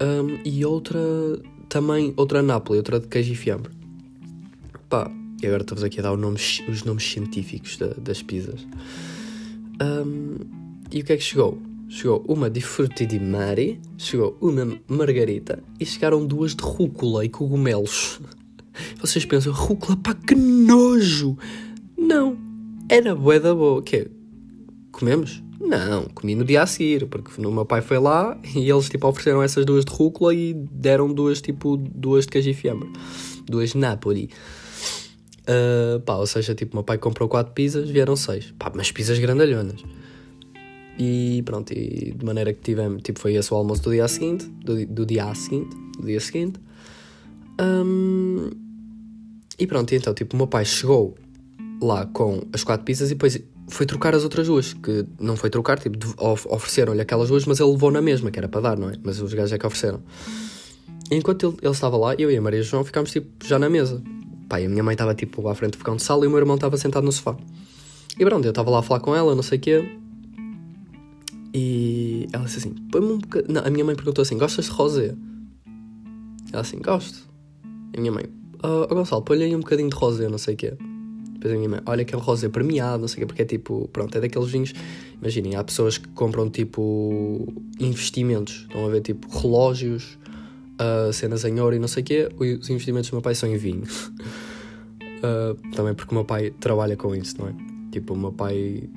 Um, 0.00 0.40
e 0.44 0.64
outra 0.64 0.98
também, 1.72 2.12
outra 2.18 2.42
Nápoles, 2.42 2.80
outra 2.80 3.00
de 3.00 3.08
queijo 3.08 3.32
e 3.32 3.34
fiambre. 3.34 3.72
Pá, 4.90 5.10
e 5.42 5.46
agora 5.46 5.62
estamos 5.62 5.82
aqui 5.82 6.00
a 6.00 6.02
dar 6.02 6.12
os 6.12 6.84
nomes 6.84 7.02
científicos 7.02 7.78
da, 7.78 7.86
das 7.94 8.22
pizzas. 8.22 8.66
Um, 9.82 10.36
e 10.90 11.00
o 11.00 11.04
que 11.04 11.14
é 11.14 11.16
que 11.16 11.22
chegou? 11.22 11.58
Chegou 11.88 12.22
uma 12.28 12.50
de 12.50 12.60
frutti 12.60 13.06
di 13.06 13.18
mare, 13.18 13.80
chegou 13.96 14.36
uma 14.42 14.78
margarita 14.86 15.62
e 15.80 15.86
chegaram 15.86 16.26
duas 16.26 16.54
de 16.54 16.62
rúcula 16.62 17.24
e 17.24 17.30
cogumelos. 17.30 18.20
Vocês 19.00 19.24
pensam, 19.24 19.54
rúcula, 19.54 19.96
pá, 19.96 20.12
que 20.12 20.34
nojo! 20.34 21.38
Não, 21.96 22.36
era 22.86 23.14
bué 23.14 23.40
da 23.40 23.54
boa. 23.54 23.78
O 23.78 23.82
quê? 23.82 24.10
Comemos? 24.90 25.42
Não, 25.62 26.06
comi 26.08 26.34
no 26.34 26.44
dia 26.44 26.62
a 26.62 26.66
seguir, 26.66 27.06
porque 27.06 27.40
o 27.40 27.52
meu 27.52 27.64
pai 27.64 27.80
foi 27.80 27.98
lá 27.98 28.36
e 28.54 28.68
eles 28.68 28.88
tipo 28.88 29.06
ofereceram 29.06 29.42
essas 29.42 29.64
duas 29.64 29.84
de 29.84 29.92
rúcula 29.92 30.34
e 30.34 30.54
deram 30.54 31.12
duas 31.12 31.40
tipo 31.40 31.76
duas 31.76 32.24
de 32.24 32.32
queijo 32.32 32.50
e 32.50 32.54
fiambre, 32.54 32.90
duas 33.46 33.72
Napoli. 33.74 34.28
Uh, 35.42 36.00
pá, 36.00 36.14
ou 36.14 36.26
seja, 36.26 36.54
tipo, 36.54 36.76
meu 36.76 36.84
pai 36.84 36.98
comprou 36.98 37.28
quatro 37.28 37.52
pizzas, 37.52 37.90
vieram 37.90 38.14
seis. 38.14 38.54
Pá, 38.58 38.70
mas 38.74 38.92
pizzas 38.92 39.18
grandalhonas. 39.18 39.82
E 40.98 41.42
pronto, 41.44 41.72
e 41.72 42.12
de 42.16 42.24
maneira 42.24 42.52
que 42.52 42.60
tivemos, 42.60 43.02
tipo, 43.02 43.18
foi 43.18 43.34
esse 43.34 43.52
o 43.52 43.56
almoço 43.56 43.82
do 43.82 43.90
dia 43.90 44.06
seguinte, 44.06 44.46
do, 44.46 44.86
do 44.86 45.06
dia 45.06 45.34
seguinte, 45.34 45.76
do 45.98 46.06
dia 46.06 46.20
seguinte. 46.20 46.60
Um, 47.60 48.50
e 49.58 49.66
pronto, 49.66 49.94
então, 49.94 50.14
tipo, 50.14 50.34
o 50.34 50.36
meu 50.36 50.46
pai 50.46 50.64
chegou 50.64 51.16
lá 51.84 52.06
com 52.06 52.42
as 52.52 52.64
quatro 52.64 52.84
pizzas 52.84 53.10
e 53.10 53.14
depois 53.14 53.38
foi 53.68 53.86
trocar 53.86 54.14
as 54.14 54.24
outras 54.24 54.46
duas, 54.46 54.72
que 54.72 55.04
não 55.20 55.36
foi 55.36 55.50
trocar, 55.50 55.78
tipo, 55.78 55.96
ofereceram-lhe 56.18 57.00
aquelas 57.00 57.28
duas, 57.28 57.44
mas 57.46 57.60
ele 57.60 57.70
levou 57.70 57.90
na 57.90 58.02
mesma, 58.02 58.30
que 58.30 58.38
era 58.38 58.48
para 58.48 58.60
dar, 58.60 58.78
não 58.78 58.90
é? 58.90 58.94
Mas 59.02 59.20
os 59.20 59.32
gajos 59.32 59.52
é 59.52 59.58
que 59.58 59.66
ofereceram. 59.66 60.00
enquanto 61.10 61.46
ele, 61.46 61.56
ele, 61.62 61.72
estava 61.72 61.96
lá, 61.96 62.14
eu 62.14 62.30
e 62.30 62.36
a 62.36 62.42
Maria 62.42 62.62
João 62.62 62.84
ficámos, 62.84 63.10
tipo, 63.10 63.28
já 63.44 63.58
na 63.58 63.68
mesa. 63.68 64.02
Pai, 64.48 64.66
a 64.66 64.68
minha 64.68 64.82
mãe 64.82 64.94
estava, 64.94 65.14
tipo, 65.14 65.46
à 65.48 65.54
frente 65.54 65.72
do 65.72 65.78
ficão 65.78 65.96
de 65.96 66.02
sala 66.02 66.24
e 66.24 66.28
o 66.28 66.30
meu 66.30 66.38
irmão 66.38 66.56
estava 66.56 66.76
sentado 66.76 67.04
no 67.04 67.12
sofá. 67.12 67.36
E 68.18 68.24
pronto, 68.24 68.44
eu 68.44 68.50
estava 68.50 68.70
lá 68.70 68.80
a 68.80 68.82
falar 68.82 69.00
com 69.00 69.14
ela, 69.14 69.34
não 69.34 69.42
sei 69.42 69.58
o 69.58 69.60
quê. 69.60 69.98
E 71.54 72.28
ela 72.32 72.44
disse 72.44 72.58
assim, 72.58 72.74
põe-me 72.90 73.12
um 73.12 73.18
bocadinho... 73.18 73.54
Não, 73.54 73.64
a 73.64 73.70
minha 73.70 73.84
mãe 73.84 73.94
perguntou 73.94 74.22
assim, 74.22 74.36
gostas 74.36 74.66
de 74.66 74.70
rosé? 74.70 75.14
Ela 76.52 76.62
assim, 76.62 76.78
gosto. 76.78 77.28
E 77.94 77.98
a 77.98 78.00
minha 78.00 78.12
mãe, 78.12 78.24
oh 78.62 78.94
Gonçalo, 78.94 79.22
põe-lhe 79.22 79.44
aí 79.44 79.56
um 79.56 79.60
bocadinho 79.60 79.88
de 79.88 79.96
rosé, 79.96 80.28
não 80.28 80.38
sei 80.38 80.54
o 80.54 80.56
quê. 80.56 80.76
Depois 81.42 81.54
a 81.54 81.56
minha 81.56 81.68
mãe, 81.68 81.80
olha 81.86 82.02
aquele 82.02 82.22
rosé 82.22 82.48
premiado, 82.48 83.00
não 83.00 83.08
sei 83.08 83.16
o 83.16 83.18
quê, 83.20 83.26
porque 83.26 83.42
é 83.42 83.44
tipo, 83.44 83.88
pronto, 83.92 84.16
é 84.16 84.20
daqueles 84.20 84.48
vinhos. 84.48 84.72
Imaginem, 85.20 85.56
há 85.56 85.64
pessoas 85.64 85.98
que 85.98 86.08
compram 86.10 86.48
tipo 86.48 87.52
investimentos, 87.80 88.66
estão 88.68 88.86
a 88.86 88.88
ver 88.88 89.00
tipo 89.00 89.26
relógios, 89.28 90.16
uh, 90.80 91.12
cenas 91.12 91.44
em 91.44 91.58
ouro 91.58 91.74
e 91.74 91.80
não 91.80 91.88
sei 91.88 92.04
o 92.04 92.06
quê. 92.06 92.28
Os 92.38 92.70
investimentos 92.70 93.10
do 93.10 93.14
meu 93.14 93.22
pai 93.22 93.34
são 93.34 93.48
em 93.48 93.56
vinho. 93.56 93.82
uh, 93.82 95.56
também 95.74 95.94
porque 95.94 96.12
o 96.12 96.14
meu 96.14 96.24
pai 96.24 96.50
trabalha 96.60 96.96
com 96.96 97.12
isso, 97.12 97.40
não 97.40 97.48
é? 97.48 97.54
Tipo, 97.90 98.14
o 98.14 98.16
meu 98.16 98.32
pai. 98.32 98.88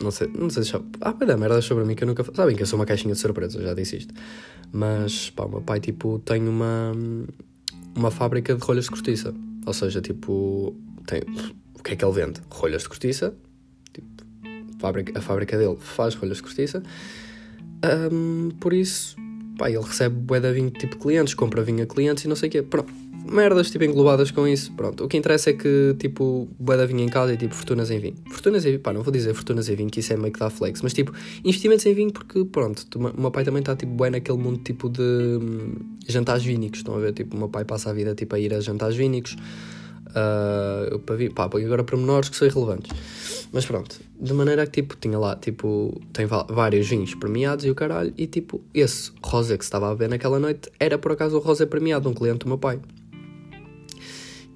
Não 0.00 0.12
sei, 0.12 0.28
não 0.28 0.48
sei 0.48 0.62
se. 0.62 0.76
Ah, 1.00 1.12
dar 1.12 1.36
merda 1.36 1.60
sobre 1.60 1.84
mim 1.84 1.96
que 1.96 2.04
eu 2.04 2.08
nunca. 2.08 2.24
Sabem 2.32 2.54
que 2.54 2.62
eu 2.62 2.66
sou 2.66 2.78
uma 2.78 2.86
caixinha 2.86 3.14
de 3.14 3.20
surpresas, 3.20 3.60
já 3.60 3.74
disse 3.74 3.96
isto. 3.96 4.14
Mas, 4.72 5.30
pá, 5.30 5.44
o 5.44 5.48
meu 5.48 5.60
pai, 5.60 5.80
tipo, 5.80 6.20
tem 6.20 6.46
uma. 6.46 6.92
Uma 7.96 8.12
fábrica 8.12 8.54
de 8.54 8.62
rolhas 8.62 8.84
de 8.84 8.90
cortiça. 8.90 9.34
ou 9.66 9.72
seja, 9.72 10.00
tipo, 10.00 10.72
tem, 11.04 11.22
o 11.80 11.82
que 11.82 11.92
é 11.94 11.96
que 11.96 12.04
ele 12.04 12.12
vende? 12.12 12.40
Rolhas 12.50 12.82
de 12.82 12.88
cortiça, 12.88 13.34
tipo, 13.92 14.08
fábrica, 14.78 15.18
a 15.18 15.22
fábrica 15.22 15.58
dele 15.58 15.76
faz 15.80 16.14
rolhas 16.14 16.36
de 16.36 16.42
cortiça, 16.42 16.82
um, 18.12 18.50
por 18.60 18.72
isso, 18.72 19.16
pá, 19.58 19.70
ele 19.70 19.82
recebe 19.82 20.14
bué 20.14 20.40
de 20.40 20.52
vinho 20.52 20.70
tipo 20.70 20.98
clientes, 20.98 21.34
compra 21.34 21.62
vinho 21.62 21.82
a 21.82 21.86
clientes 21.86 22.24
e 22.24 22.28
não 22.28 22.36
sei 22.36 22.48
o 22.48 22.52
quê, 22.52 22.62
pronto 22.62 22.92
merdas, 23.24 23.70
tipo, 23.70 23.84
englobadas 23.84 24.30
com 24.30 24.46
isso. 24.46 24.72
Pronto, 24.72 25.04
o 25.04 25.08
que 25.08 25.16
interessa 25.16 25.50
é 25.50 25.52
que, 25.52 25.94
tipo, 25.98 26.48
bué 26.58 26.76
da 26.76 26.86
vinho 26.86 27.00
em 27.00 27.08
casa 27.08 27.32
e, 27.32 27.36
tipo, 27.36 27.54
fortunas 27.54 27.90
em 27.90 27.98
vinho. 27.98 28.16
Fortunas 28.30 28.64
em 28.64 28.70
vinho, 28.70 28.80
pá, 28.80 28.92
não 28.92 29.02
vou 29.02 29.12
dizer 29.12 29.34
fortunas 29.34 29.68
em 29.68 29.76
vinho, 29.76 29.90
que 29.90 30.00
isso 30.00 30.12
é 30.12 30.16
meio 30.16 30.32
que 30.32 30.40
dá 30.40 30.50
flex, 30.50 30.82
mas, 30.82 30.92
tipo, 30.92 31.12
investimentos 31.44 31.84
em 31.86 31.94
vinho 31.94 32.12
porque, 32.12 32.44
pronto, 32.44 32.86
o 32.96 33.20
meu 33.20 33.30
pai 33.30 33.44
também 33.44 33.60
está, 33.60 33.76
tipo, 33.76 33.92
bué 33.92 34.10
naquele 34.10 34.38
mundo, 34.38 34.60
tipo, 34.62 34.88
de 34.88 35.02
hum, 35.02 35.74
jantares 36.08 36.44
vínicos, 36.44 36.80
estão 36.80 36.94
a 36.94 36.98
ver? 36.98 37.12
Tipo, 37.12 37.36
o 37.36 37.38
meu 37.38 37.48
pai 37.48 37.64
passa 37.64 37.90
a 37.90 37.92
vida, 37.92 38.14
tipo, 38.14 38.34
a 38.34 38.40
ir 38.40 38.52
a 38.54 38.60
jantares 38.60 38.96
vínicos, 38.96 39.36
uh, 40.10 40.98
para 41.00 41.16
vir, 41.16 41.32
pá, 41.32 41.44
agora 41.44 41.84
para 41.84 41.96
menores 41.96 42.28
que 42.28 42.36
são 42.36 42.46
irrelevantes. 42.46 42.90
Mas 43.52 43.66
pronto, 43.66 44.00
de 44.20 44.32
maneira 44.32 44.64
que, 44.66 44.82
tipo, 44.82 44.96
tinha 44.96 45.18
lá, 45.18 45.34
tipo, 45.34 46.00
tem 46.12 46.26
vários 46.26 46.88
vinhos 46.88 47.14
premiados 47.14 47.64
e 47.64 47.70
o 47.70 47.74
caralho, 47.74 48.12
e, 48.16 48.26
tipo, 48.26 48.60
esse 48.72 49.10
rosé 49.22 49.56
que 49.56 49.64
se 49.64 49.68
estava 49.68 49.90
a 49.90 49.94
ver 49.94 50.08
naquela 50.08 50.38
noite 50.38 50.70
era, 50.78 50.96
por 50.98 51.12
acaso, 51.12 51.36
o 51.36 51.40
rosé 51.40 51.66
premiado, 51.66 52.08
um 52.08 52.14
cliente 52.14 52.40
do 52.40 52.48
meu 52.48 52.58
pai. 52.58 52.80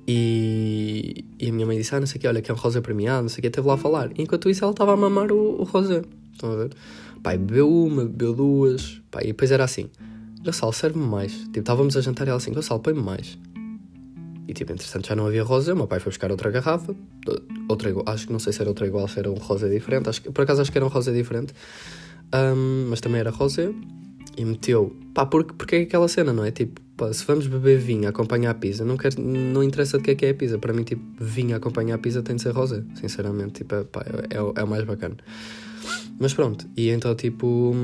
E, 0.07 1.25
e 1.41 1.49
a 1.49 1.53
minha 1.53 1.67
mãe 1.67 1.79
disse: 1.79 1.95
Ah, 1.95 2.01
não 2.01 2.07
sei 2.07 2.19
o 2.19 2.21
que, 2.21 2.29
olha, 2.29 2.43
que 2.43 2.51
é 2.51 2.55
um 2.55 2.57
rosa 2.57 2.83
premiado, 2.83 3.23
não 3.23 3.29
sei 3.29 3.39
o 3.39 3.43
que, 3.43 3.51
teve 3.51 3.67
lá 3.67 3.75
a 3.75 3.79
falar. 3.79 4.11
E 4.17 4.23
enquanto 4.23 4.51
isso, 4.51 4.63
ela 4.63 4.73
estava 4.73 4.93
a 4.93 4.97
mamar 4.97 5.33
o, 5.33 5.61
o 5.61 5.65
rosé. 5.65 6.03
Estão 6.33 6.53
a 6.53 6.57
ver? 6.57 6.71
Pai, 7.23 7.39
bebeu 7.39 7.73
uma, 7.73 8.05
bebeu 8.05 8.35
duas. 8.35 9.01
Pai, 9.11 9.25
e 9.25 9.27
depois 9.29 9.51
era 9.51 9.65
assim: 9.65 9.89
Gonçalo, 10.45 10.73
serve-me 10.73 11.07
mais. 11.07 11.33
Tipo, 11.33 11.61
estávamos 11.61 11.97
a 11.97 12.03
jantar 12.03 12.27
e 12.27 12.31
ela 12.31 12.37
assim: 12.37 12.53
Gonçalo, 12.53 12.81
põe-me 12.81 13.03
mais. 13.03 13.39
E 14.47 14.53
tipo, 14.53 14.73
entretanto 14.73 15.07
já 15.07 15.17
não 15.17 15.27
havia 15.27 15.43
rosa. 15.43 15.73
O 15.73 15.77
meu 15.77 15.87
pai 15.87 16.01
foi 16.01 16.11
buscar 16.11 16.31
outra 16.31 16.51
garrafa. 16.51 16.95
Outra 17.69 17.91
igual, 17.91 18.05
acho 18.09 18.27
que 18.27 18.33
não 18.33 18.39
sei 18.39 18.53
se 18.53 18.61
era 18.61 18.71
outra 18.71 18.87
igual, 18.87 19.09
se 19.09 19.19
era 19.19 19.31
um 19.31 19.35
rosa 19.35 19.69
diferente. 19.69 20.09
Acho 20.09 20.23
que, 20.23 20.31
por 20.31 20.43
acaso 20.43 20.61
acho 20.63 20.71
que 20.71 20.79
era 20.79 20.85
um 20.85 20.89
rosa 20.89 21.13
diferente. 21.13 21.55
Um, 22.35 22.89
mas 22.91 23.01
também 23.01 23.21
era 23.21 23.31
rosa. 23.31 23.75
E 24.37 24.45
meteu. 24.45 24.95
Pá, 25.15 25.25
porque, 25.25 25.55
porque 25.55 25.77
é 25.77 25.81
aquela 25.83 26.09
cena, 26.09 26.33
não 26.33 26.45
é? 26.45 26.51
Tipo, 26.51 26.81
Pá, 26.97 27.13
se 27.13 27.25
vamos 27.25 27.49
beber 27.49 27.79
vinho 27.79 28.09
acompanhar 28.09 28.51
a 28.51 28.55
pizza, 28.55 28.85
não, 28.85 28.97
quero, 28.97 29.21
não 29.21 29.65
interessa 29.65 29.99
de 29.99 30.05
que 30.05 30.11
é 30.13 30.15
que 30.15 30.27
é 30.27 30.31
a 30.31 30.35
pizza. 30.35 30.59
Para 30.59 30.73
mim, 30.73 30.85
tipo, 30.85 31.03
vinho 31.19 31.57
acompanhar 31.57 31.97
a 31.97 31.99
pizza 31.99 32.23
tem 32.23 32.37
de 32.37 32.43
ser 32.43 32.51
rosé, 32.51 32.85
sinceramente. 32.95 33.55
Tipo, 33.55 33.75
é, 33.75 33.85
pá, 33.85 34.03
é, 34.31 34.61
é, 34.61 34.63
o 34.63 34.67
mais 34.69 34.85
bacana. 34.85 35.17
Mas 36.21 36.33
pronto, 36.33 36.69
e 36.77 36.91
então, 36.91 37.13
tipo, 37.17 37.75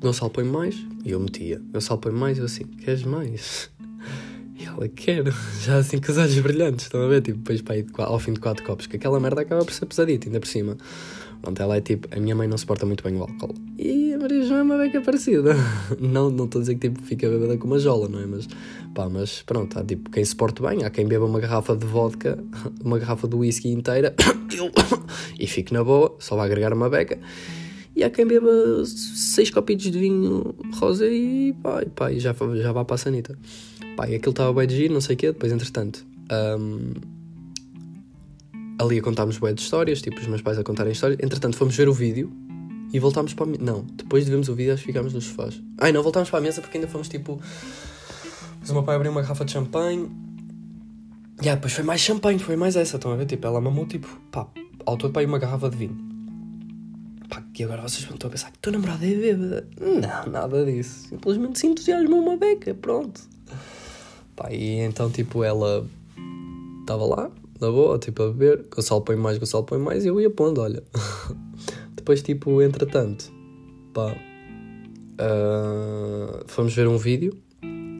Gonçalo 0.00 0.30
põe 0.30 0.44
mais, 0.44 0.76
e 1.04 1.10
eu 1.10 1.18
metia. 1.18 1.60
Gonçalo 1.72 2.00
põe 2.00 2.12
mais, 2.12 2.38
eu 2.38 2.44
assim, 2.44 2.64
queres 2.64 3.02
mais? 3.02 3.68
Ela, 4.64 4.88
quero. 4.88 5.32
Já 5.62 5.78
assim 5.78 5.98
com 5.98 6.10
os 6.10 6.18
olhos 6.18 6.38
brilhantes, 6.38 6.86
estão 6.86 7.02
a 7.02 7.08
ver? 7.08 7.22
Tipo, 7.22 7.38
depois, 7.38 7.62
pá, 7.62 8.04
ao 8.04 8.18
fim 8.18 8.32
de 8.32 8.40
quatro 8.40 8.64
copos, 8.64 8.86
que 8.86 8.96
aquela 8.96 9.20
merda 9.20 9.42
acaba 9.42 9.64
por 9.64 9.72
ser 9.72 9.86
pesadita, 9.86 10.28
ainda 10.28 10.40
por 10.40 10.46
cima. 10.46 10.76
Pronto, 11.40 11.62
ela 11.62 11.76
é 11.76 11.80
tipo, 11.80 12.08
a 12.14 12.18
minha 12.18 12.34
mãe 12.34 12.48
não 12.48 12.58
suporta 12.58 12.84
muito 12.84 13.04
bem 13.04 13.16
o 13.16 13.22
álcool. 13.22 13.54
E 13.78 14.12
a 14.12 14.18
Maria 14.18 14.42
João 14.42 14.58
é 14.58 14.62
uma 14.62 14.76
beca 14.76 15.00
parecida. 15.00 15.54
não 16.00 16.30
não 16.30 16.46
estou 16.46 16.58
a 16.58 16.62
dizer 16.62 16.74
que 16.74 16.88
tipo, 16.88 17.00
fica 17.02 17.28
bebida 17.28 17.56
com 17.56 17.66
uma 17.68 17.78
jola, 17.78 18.08
não 18.08 18.20
é? 18.20 18.26
Mas, 18.26 18.48
pá, 18.92 19.08
mas 19.08 19.42
pronto, 19.42 19.78
há 19.78 19.84
tipo 19.84 20.10
quem 20.10 20.24
suporta 20.24 20.68
bem, 20.68 20.84
há 20.84 20.90
quem 20.90 21.06
beba 21.06 21.24
uma 21.24 21.38
garrafa 21.38 21.76
de 21.76 21.86
vodka, 21.86 22.42
uma 22.84 22.98
garrafa 22.98 23.28
de 23.28 23.36
whisky 23.36 23.68
inteira 23.68 24.14
e 25.38 25.46
fique 25.46 25.72
na 25.72 25.84
boa, 25.84 26.16
só 26.18 26.34
vai 26.34 26.46
agregar 26.46 26.72
uma 26.72 26.90
beca. 26.90 27.18
E 27.94 28.04
há 28.04 28.10
quem 28.10 28.26
beba 28.26 28.84
seis 28.84 29.50
copitos 29.50 29.90
de 29.90 29.98
vinho 29.98 30.54
rosa 30.74 31.06
e 31.06 31.52
pá, 31.62 31.82
e, 31.82 31.88
pá, 31.88 32.12
e 32.12 32.18
já, 32.18 32.34
já 32.54 32.72
vá 32.72 32.84
para 32.84 32.94
a 32.94 32.98
sanita. 32.98 33.36
Pá, 33.98 34.08
e 34.08 34.14
aquilo 34.14 34.30
estava 34.30 34.52
bem 34.52 34.64
de 34.64 34.76
giro, 34.76 34.94
não 34.94 35.00
sei 35.00 35.16
o 35.16 35.18
quê, 35.18 35.26
depois 35.32 35.50
entretanto. 35.50 36.06
Um, 36.30 36.92
ali 38.78 39.00
a 39.00 39.02
contarmos 39.02 39.38
bué 39.38 39.52
de 39.52 39.60
histórias, 39.60 40.00
tipo 40.00 40.20
os 40.20 40.26
meus 40.28 40.40
pais 40.40 40.56
a 40.56 40.62
contarem 40.62 40.92
histórias. 40.92 41.18
Entretanto, 41.20 41.56
fomos 41.56 41.76
ver 41.76 41.88
o 41.88 41.92
vídeo 41.92 42.32
e 42.92 43.00
voltámos 43.00 43.34
para 43.34 43.46
a 43.46 43.48
mesa. 43.48 43.60
Não, 43.60 43.82
depois 43.82 44.24
de 44.24 44.30
vermos 44.30 44.48
o 44.48 44.54
vídeo, 44.54 44.72
acho 44.72 44.84
que 44.84 44.92
ficámos 44.92 45.12
nos 45.12 45.24
sofás. 45.24 45.60
Ai, 45.80 45.90
não, 45.90 46.00
voltámos 46.00 46.30
para 46.30 46.38
a 46.38 46.42
mesa 46.42 46.60
porque 46.60 46.78
ainda 46.78 46.86
fomos 46.86 47.08
tipo. 47.08 47.40
Mas 48.60 48.70
o 48.70 48.74
meu 48.74 48.84
pai 48.84 48.94
abriu 48.94 49.10
uma 49.10 49.20
garrafa 49.20 49.44
de 49.44 49.50
champanhe. 49.50 50.08
E 51.40 51.46
yeah, 51.46 51.56
depois 51.56 51.72
foi 51.72 51.82
mais 51.82 52.00
champanhe, 52.00 52.38
foi 52.38 52.54
mais 52.54 52.76
essa, 52.76 52.98
estão 52.98 53.10
a 53.10 53.16
ver? 53.16 53.26
Tipo, 53.26 53.48
ela 53.48 53.60
mamou 53.60 53.84
tipo, 53.84 54.06
pá, 54.30 54.46
ao 54.86 54.96
todo 54.96 55.12
para 55.12 55.26
uma 55.26 55.40
garrafa 55.40 55.70
de 55.70 55.76
vinho. 55.76 55.98
Pá, 57.28 57.42
e 57.58 57.64
agora 57.64 57.82
vocês 57.82 58.04
vão 58.04 58.16
a 58.16 58.30
pensar 58.30 58.52
que 58.52 58.60
tua 58.60 58.70
namorada 58.70 59.04
é 59.04 59.12
bêbada. 59.12 59.68
Não, 59.80 60.30
nada 60.30 60.64
disso. 60.64 61.08
Simplesmente 61.08 61.58
se 61.58 61.66
entusiasmou 61.66 62.20
uma 62.20 62.36
beca, 62.36 62.72
pronto. 62.74 63.37
Pá, 64.38 64.52
e 64.52 64.78
então, 64.78 65.10
tipo, 65.10 65.42
ela 65.42 65.84
estava 66.82 67.04
lá, 67.04 67.28
na 67.60 67.72
boa, 67.72 67.98
tipo, 67.98 68.22
a 68.22 68.28
beber, 68.28 68.66
Gonçalo 68.70 69.00
põe 69.02 69.16
mais, 69.16 69.36
Gonçalo 69.36 69.64
põe 69.64 69.80
mais, 69.80 70.04
e 70.04 70.08
eu 70.08 70.20
ia 70.20 70.30
pondo, 70.30 70.60
olha. 70.60 70.80
Depois, 71.96 72.22
tipo, 72.22 72.62
entretanto, 72.62 73.32
pá, 73.92 74.14
uh, 75.20 76.44
fomos 76.46 76.72
ver 76.72 76.86
um 76.86 76.96
vídeo 76.96 77.36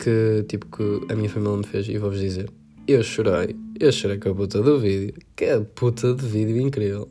que, 0.01 0.45
tipo, 0.49 0.67
que 0.67 1.13
a 1.13 1.17
minha 1.17 1.29
família 1.29 1.57
me 1.57 1.67
fez, 1.67 1.89
e 1.89 1.99
vou-vos 1.99 2.21
dizer, 2.21 2.49
eu 2.87 3.03
chorei, 3.03 3.57
eu 3.81 3.91
chorei 3.91 4.19
com 4.19 4.31
a 4.31 4.35
puta 4.35 4.63
do 4.63 4.79
vídeo, 4.79 5.15
que 5.35 5.45
é 5.45 5.59
puta 5.59 6.15
de 6.15 6.25
vídeo 6.25 6.61
incrível. 6.61 7.09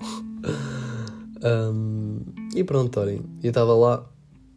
um, 1.43 2.21
e 2.55 2.63
pronto, 2.63 2.97
olhem, 2.97 3.21
eu 3.43 3.49
estava 3.49 3.75
lá, 3.75 4.09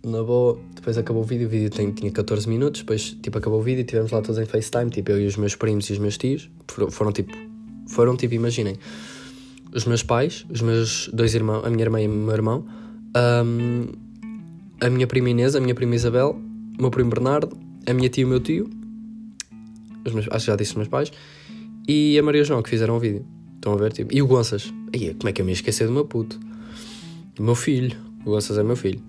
na 0.04 0.22
boa, 0.22 0.58
depois 0.74 0.96
acabou 0.96 1.22
o 1.22 1.24
vídeo, 1.24 1.46
o 1.46 1.50
vídeo 1.50 1.70
tem, 1.70 1.90
tinha 1.92 2.10
14 2.10 2.48
minutos, 2.48 2.80
depois, 2.80 3.16
tipo, 3.22 3.36
acabou 3.36 3.60
o 3.60 3.62
vídeo, 3.62 3.84
tivemos 3.84 4.10
lá 4.10 4.22
todos 4.22 4.40
em 4.40 4.46
FaceTime, 4.46 4.90
tipo, 4.90 5.10
eu 5.10 5.20
e 5.20 5.26
os 5.26 5.36
meus 5.36 5.54
primos 5.54 5.88
e 5.90 5.92
os 5.92 5.98
meus 5.98 6.16
tios, 6.16 6.48
foram, 6.68 6.90
foram 6.90 7.12
tipo, 7.12 7.36
foram 7.88 8.16
tipo, 8.16 8.34
imaginem, 8.34 8.76
os 9.74 9.84
meus 9.84 10.02
pais, 10.02 10.46
os 10.48 10.62
meus 10.62 11.10
dois 11.12 11.34
irmãos, 11.34 11.64
a 11.64 11.70
minha 11.70 11.84
irmã 11.84 12.00
e 12.00 12.08
o 12.08 12.10
meu 12.10 12.34
irmão, 12.34 12.64
um, 13.44 13.86
a 14.80 14.88
minha 14.88 15.06
prima 15.06 15.30
Inês, 15.30 15.54
a 15.54 15.60
minha 15.60 15.74
prima 15.74 15.94
Isabel, 15.94 16.40
o 16.78 16.80
meu 16.80 16.90
primo 16.90 17.10
Bernardo, 17.10 17.56
a 17.86 17.92
minha 17.92 18.08
tia 18.08 18.22
e 18.22 18.24
o 18.24 18.28
meu 18.28 18.40
tio, 18.40 18.70
os 20.06 20.12
meus, 20.12 20.26
acho 20.30 20.46
que 20.46 20.50
já 20.50 20.56
disse 20.56 20.70
os 20.72 20.76
meus 20.76 20.88
pais, 20.88 21.12
e 21.86 22.18
a 22.18 22.22
Maria 22.22 22.42
João 22.44 22.62
que 22.62 22.70
fizeram 22.70 22.96
o 22.96 23.00
vídeo. 23.00 23.24
Estão 23.56 23.74
a 23.74 23.76
ver? 23.76 23.92
Tipo, 23.92 24.14
e 24.14 24.22
o 24.22 24.26
Gonças. 24.26 24.72
Aí, 24.94 25.12
como 25.12 25.28
é 25.28 25.32
que 25.32 25.42
eu 25.42 25.44
me 25.44 25.50
ia 25.50 25.54
esquecer 25.54 25.86
do 25.86 25.92
meu 25.92 26.06
puto? 26.06 26.40
Do 27.34 27.42
meu 27.42 27.54
filho. 27.54 27.94
O 28.24 28.30
Gonças 28.30 28.56
é 28.56 28.62
meu 28.62 28.76
filho. 28.76 29.02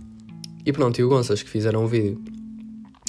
E 0.66 0.72
pronto, 0.72 1.00
e 1.00 1.04
o 1.04 1.10
Gonças 1.10 1.42
que 1.42 1.50
fizeram 1.50 1.84
o 1.84 1.88
vídeo. 1.88 2.22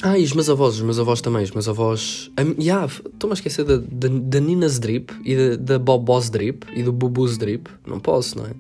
Ah, 0.02 0.18
e 0.18 0.24
os 0.24 0.32
meus 0.32 0.50
avós, 0.50 0.74
os 0.74 0.80
meus 0.80 0.98
avós 0.98 1.20
também, 1.20 1.44
os 1.44 1.52
meus 1.52 1.68
avós. 1.68 2.30
Um, 2.38 2.60
yeah, 2.60 2.86
Estou-me 2.86 3.32
a 3.32 3.34
esquecer 3.34 3.64
da, 3.64 3.76
da, 3.76 4.08
da 4.08 4.40
Nina's 4.40 4.80
Drip 4.80 5.12
e 5.24 5.36
da, 5.36 5.56
da 5.56 5.78
Bobos 5.78 6.28
Drip 6.28 6.66
e 6.74 6.82
do 6.82 6.92
Bubu's 6.92 7.38
Drip. 7.38 7.68
Não 7.86 8.00
posso, 8.00 8.36
não 8.36 8.46
é? 8.46 8.50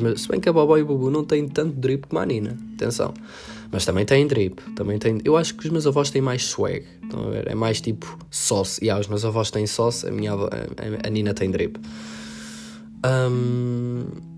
Mas, 0.00 0.22
se 0.22 0.28
bem 0.28 0.40
que 0.40 0.48
a 0.48 0.52
Bobó 0.52 0.76
e 0.76 0.82
o 0.82 0.86
Bubu 0.86 1.10
não 1.10 1.24
têm 1.24 1.46
tanto 1.48 1.76
drip 1.76 2.06
como 2.08 2.20
a 2.20 2.26
Nina, 2.26 2.58
atenção. 2.74 3.14
Mas 3.72 3.84
também 3.84 4.04
têm 4.04 4.26
drip, 4.26 4.60
também 4.74 4.98
têm. 4.98 5.20
Eu 5.24 5.36
acho 5.36 5.54
que 5.54 5.64
os 5.64 5.70
meus 5.70 5.86
avós 5.86 6.10
têm 6.10 6.20
mais 6.20 6.44
swag, 6.44 6.84
estão 7.04 7.28
a 7.28 7.30
ver? 7.30 7.48
É 7.48 7.54
mais 7.54 7.80
tipo 7.80 8.18
sauce. 8.30 8.80
E 8.82 8.86
yeah, 8.86 9.00
os 9.00 9.06
meus 9.06 9.24
avós 9.24 9.50
têm 9.50 9.66
sauce, 9.66 10.06
a 10.06 10.10
minha 10.10 10.32
avó, 10.32 10.48
a, 10.48 11.06
a 11.06 11.10
Nina 11.10 11.34
tem 11.34 11.50
drip. 11.50 11.78
Um... 13.04 14.29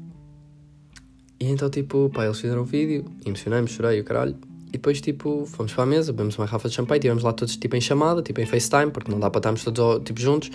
E 1.42 1.50
então, 1.50 1.68
tipo, 1.68 2.09
pá, 2.09 2.24
eles 2.24 2.38
fizeram 2.38 2.62
o 2.62 2.64
vídeo, 2.64 3.05
emocionei-me, 3.26 3.66
chorei 3.66 3.98
o 3.98 4.05
caralho. 4.05 4.37
E 4.68 4.72
depois, 4.74 5.00
tipo, 5.00 5.44
fomos 5.44 5.72
para 5.72 5.83
a 5.83 5.87
mesa, 5.87 6.12
bebemos 6.12 6.38
uma 6.38 6.46
garrafa 6.46 6.68
de 6.68 6.74
champanhe, 6.76 7.00
estivemos 7.00 7.24
lá 7.24 7.33
todos, 7.33 7.57
tipo, 7.57 7.74
em 7.74 7.81
chamada, 7.81 8.22
tipo, 8.22 8.40
em 8.40 8.46
FaceTime, 8.46 8.92
porque 8.92 9.11
não 9.11 9.18
dá 9.18 9.28
para 9.28 9.40
estarmos 9.40 9.64
todos, 9.64 10.05
tipo, 10.05 10.20
juntos. 10.20 10.52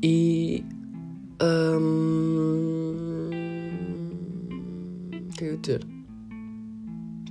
E... 0.00 0.64
Um... 1.42 3.28
O 5.10 5.10
que 5.10 5.16
é 5.16 5.36
que 5.36 5.44
eu 5.44 5.50
ia 5.50 5.56
dizer? 5.56 5.84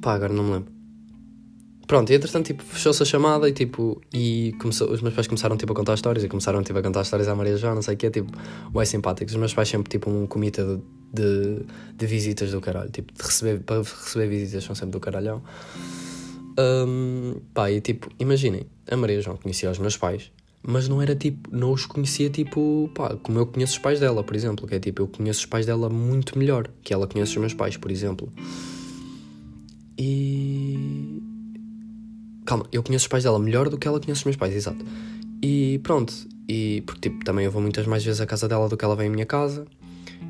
Pá, 0.01 0.15
agora 0.15 0.33
não 0.33 0.43
me 0.43 0.51
lembro. 0.51 0.76
Pronto, 1.87 2.11
e 2.11 2.15
entretanto, 2.15 2.47
tipo, 2.47 2.63
fechou-se 2.63 3.01
a 3.01 3.05
chamada 3.05 3.47
e, 3.47 3.53
tipo, 3.53 4.01
e 4.13 4.53
começou, 4.59 4.91
os 4.91 5.01
meus 5.01 5.15
pais 5.15 5.25
começaram, 5.25 5.55
tipo, 5.55 5.71
a 5.71 5.75
contar 5.75 5.93
histórias 5.93 6.23
e 6.23 6.27
começaram, 6.27 6.61
tipo, 6.61 6.77
a 6.77 6.83
contar 6.83 7.01
histórias 7.01 7.29
à 7.29 7.35
Maria 7.35 7.55
João, 7.55 7.75
não 7.75 7.81
sei 7.81 7.95
o 7.95 7.97
quê, 7.97 8.09
tipo, 8.09 8.29
bem 8.71 8.85
simpáticos. 8.85 9.33
Os 9.33 9.39
meus 9.39 9.53
pais 9.53 9.69
sempre, 9.69 9.89
tipo, 9.89 10.09
um 10.09 10.27
comitê 10.27 10.63
de 10.63 10.81
de, 11.13 11.65
de 11.95 12.05
visitas 12.05 12.51
do 12.51 12.61
caralho. 12.61 12.89
Tipo, 12.89 13.13
de 13.13 13.21
receber, 13.21 13.59
para 13.59 13.81
receber 13.81 14.27
visitas 14.27 14.63
são 14.63 14.75
sempre 14.75 14.91
do 14.91 14.99
caralhão. 14.99 15.41
Um, 16.59 17.39
pá, 17.53 17.71
e 17.71 17.79
tipo, 17.81 18.09
imaginem, 18.19 18.65
a 18.89 18.97
Maria 18.97 19.21
João 19.21 19.37
conhecia 19.37 19.69
os 19.69 19.77
meus 19.77 19.95
pais, 19.95 20.31
mas 20.63 20.87
não 20.87 21.01
era 21.01 21.15
tipo, 21.15 21.55
não 21.55 21.71
os 21.71 21.85
conhecia 21.85 22.29
tipo, 22.31 22.89
pá, 22.95 23.15
como 23.15 23.37
eu 23.37 23.45
conheço 23.45 23.73
os 23.73 23.79
pais 23.79 23.99
dela, 23.99 24.23
por 24.23 24.35
exemplo, 24.35 24.67
que 24.67 24.73
é 24.73 24.79
tipo, 24.79 25.03
eu 25.03 25.07
conheço 25.07 25.41
os 25.41 25.45
pais 25.45 25.67
dela 25.67 25.87
muito 25.87 26.37
melhor 26.37 26.67
que 26.81 26.93
ela 26.93 27.07
conhece 27.07 27.33
os 27.33 27.37
meus 27.37 27.53
pais, 27.53 27.77
por 27.77 27.91
exemplo. 27.91 28.33
E. 29.99 31.21
Calma, 32.47 32.65
eu 32.71 32.81
conheço 32.81 33.03
os 33.03 33.07
pais 33.09 33.25
dela 33.25 33.37
melhor 33.37 33.67
do 33.67 33.77
que 33.77 33.85
ela 33.85 33.99
conhece 33.99 34.21
os 34.21 34.25
meus 34.25 34.37
pais, 34.37 34.55
exato. 34.55 34.83
E 35.43 35.79
pronto, 35.83 36.13
e 36.47 36.81
porque 36.85 37.09
tipo, 37.09 37.25
também 37.25 37.43
eu 37.43 37.51
vou 37.51 37.61
muitas 37.61 37.85
mais 37.85 38.05
vezes 38.05 38.21
à 38.21 38.25
casa 38.25 38.47
dela 38.47 38.69
do 38.69 38.77
que 38.77 38.85
ela 38.85 38.95
vem 38.95 39.07
à 39.07 39.09
minha 39.09 39.25
casa. 39.25 39.65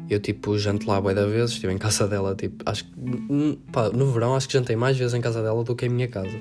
Eu, 0.10 0.20
tipo, 0.20 0.58
janto 0.58 0.88
lá 0.88 1.00
bué 1.00 1.14
da 1.14 1.28
vezes, 1.28 1.52
estive 1.52 1.72
em 1.72 1.78
casa 1.78 2.08
dela, 2.08 2.34
tipo, 2.34 2.64
acho 2.66 2.86
que, 2.86 3.60
pá, 3.72 3.90
no 3.90 4.12
verão 4.12 4.36
acho 4.36 4.48
que 4.48 4.54
jantei 4.54 4.76
mais 4.76 4.98
vezes 4.98 5.14
em 5.14 5.22
casa 5.22 5.44
dela 5.44 5.64
do 5.64 5.76
que 5.76 5.86
em 5.86 5.90
minha 5.90 6.08
casa. 6.08 6.40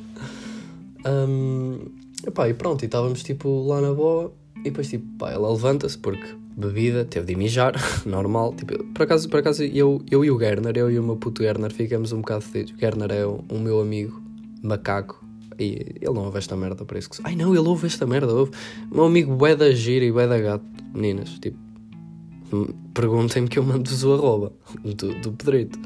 Um, 1.05 1.81
epá, 2.27 2.49
e 2.49 2.55
pronto, 2.55 2.83
e 2.83 2.87
estávamos, 2.87 3.23
tipo, 3.23 3.67
lá 3.67 3.81
na 3.83 3.93
boa, 3.93 4.33
E 4.61 4.71
depois, 4.71 4.89
tipo, 4.89 5.05
pá, 5.19 5.31
ela 5.31 5.53
levanta-se 5.53 5.99
porque 5.99 6.27
bebida, 6.57 7.05
teve 7.05 7.27
de 7.27 7.37
mijar, 7.37 7.75
normal. 8.07 8.55
Tipo, 8.55 8.83
por 8.95 9.03
acaso, 9.03 9.29
por 9.29 9.41
acaso 9.41 9.63
eu, 9.63 10.01
eu 10.11 10.25
e 10.25 10.31
o 10.31 10.39
Gerner, 10.39 10.77
eu 10.79 10.91
e 10.91 10.99
o 10.99 11.03
meu 11.03 11.17
puto 11.17 11.43
Gerner, 11.43 11.71
ficamos 11.71 12.13
um 12.13 12.23
bocado 12.23 12.41
fedidos. 12.41 12.73
O 12.73 12.79
Gerner 12.79 13.11
é 13.11 13.27
o, 13.27 13.45
o 13.51 13.59
meu 13.59 13.79
amigo 13.81 14.23
macaco. 14.63 15.26
E 15.59 15.97
ele 16.01 16.13
não 16.13 16.25
ouve 16.25 16.39
esta 16.39 16.57
merda, 16.57 16.85
isso 16.99 17.11
que. 17.11 17.19
Ai 17.25 17.35
não, 17.35 17.55
ele 17.55 17.67
ouve 17.67 17.87
esta 17.87 18.07
merda, 18.07 18.33
ouve. 18.33 18.53
Meu 18.91 19.05
amigo 19.05 19.35
bué 19.35 19.57
da 19.57 19.71
gira 19.73 20.05
e 20.05 20.13
bué 20.13 20.27
da 20.27 20.39
gato. 20.39 20.65
Meninas, 20.95 21.39
tipo. 21.39 21.59
Perguntem-me 22.95 23.49
que 23.49 23.59
eu 23.59 23.65
mando-vos 23.65 24.05
o 24.05 24.15
arroba 24.15 24.53
do, 24.85 25.15
do 25.21 25.33
Pedrito. 25.33 25.79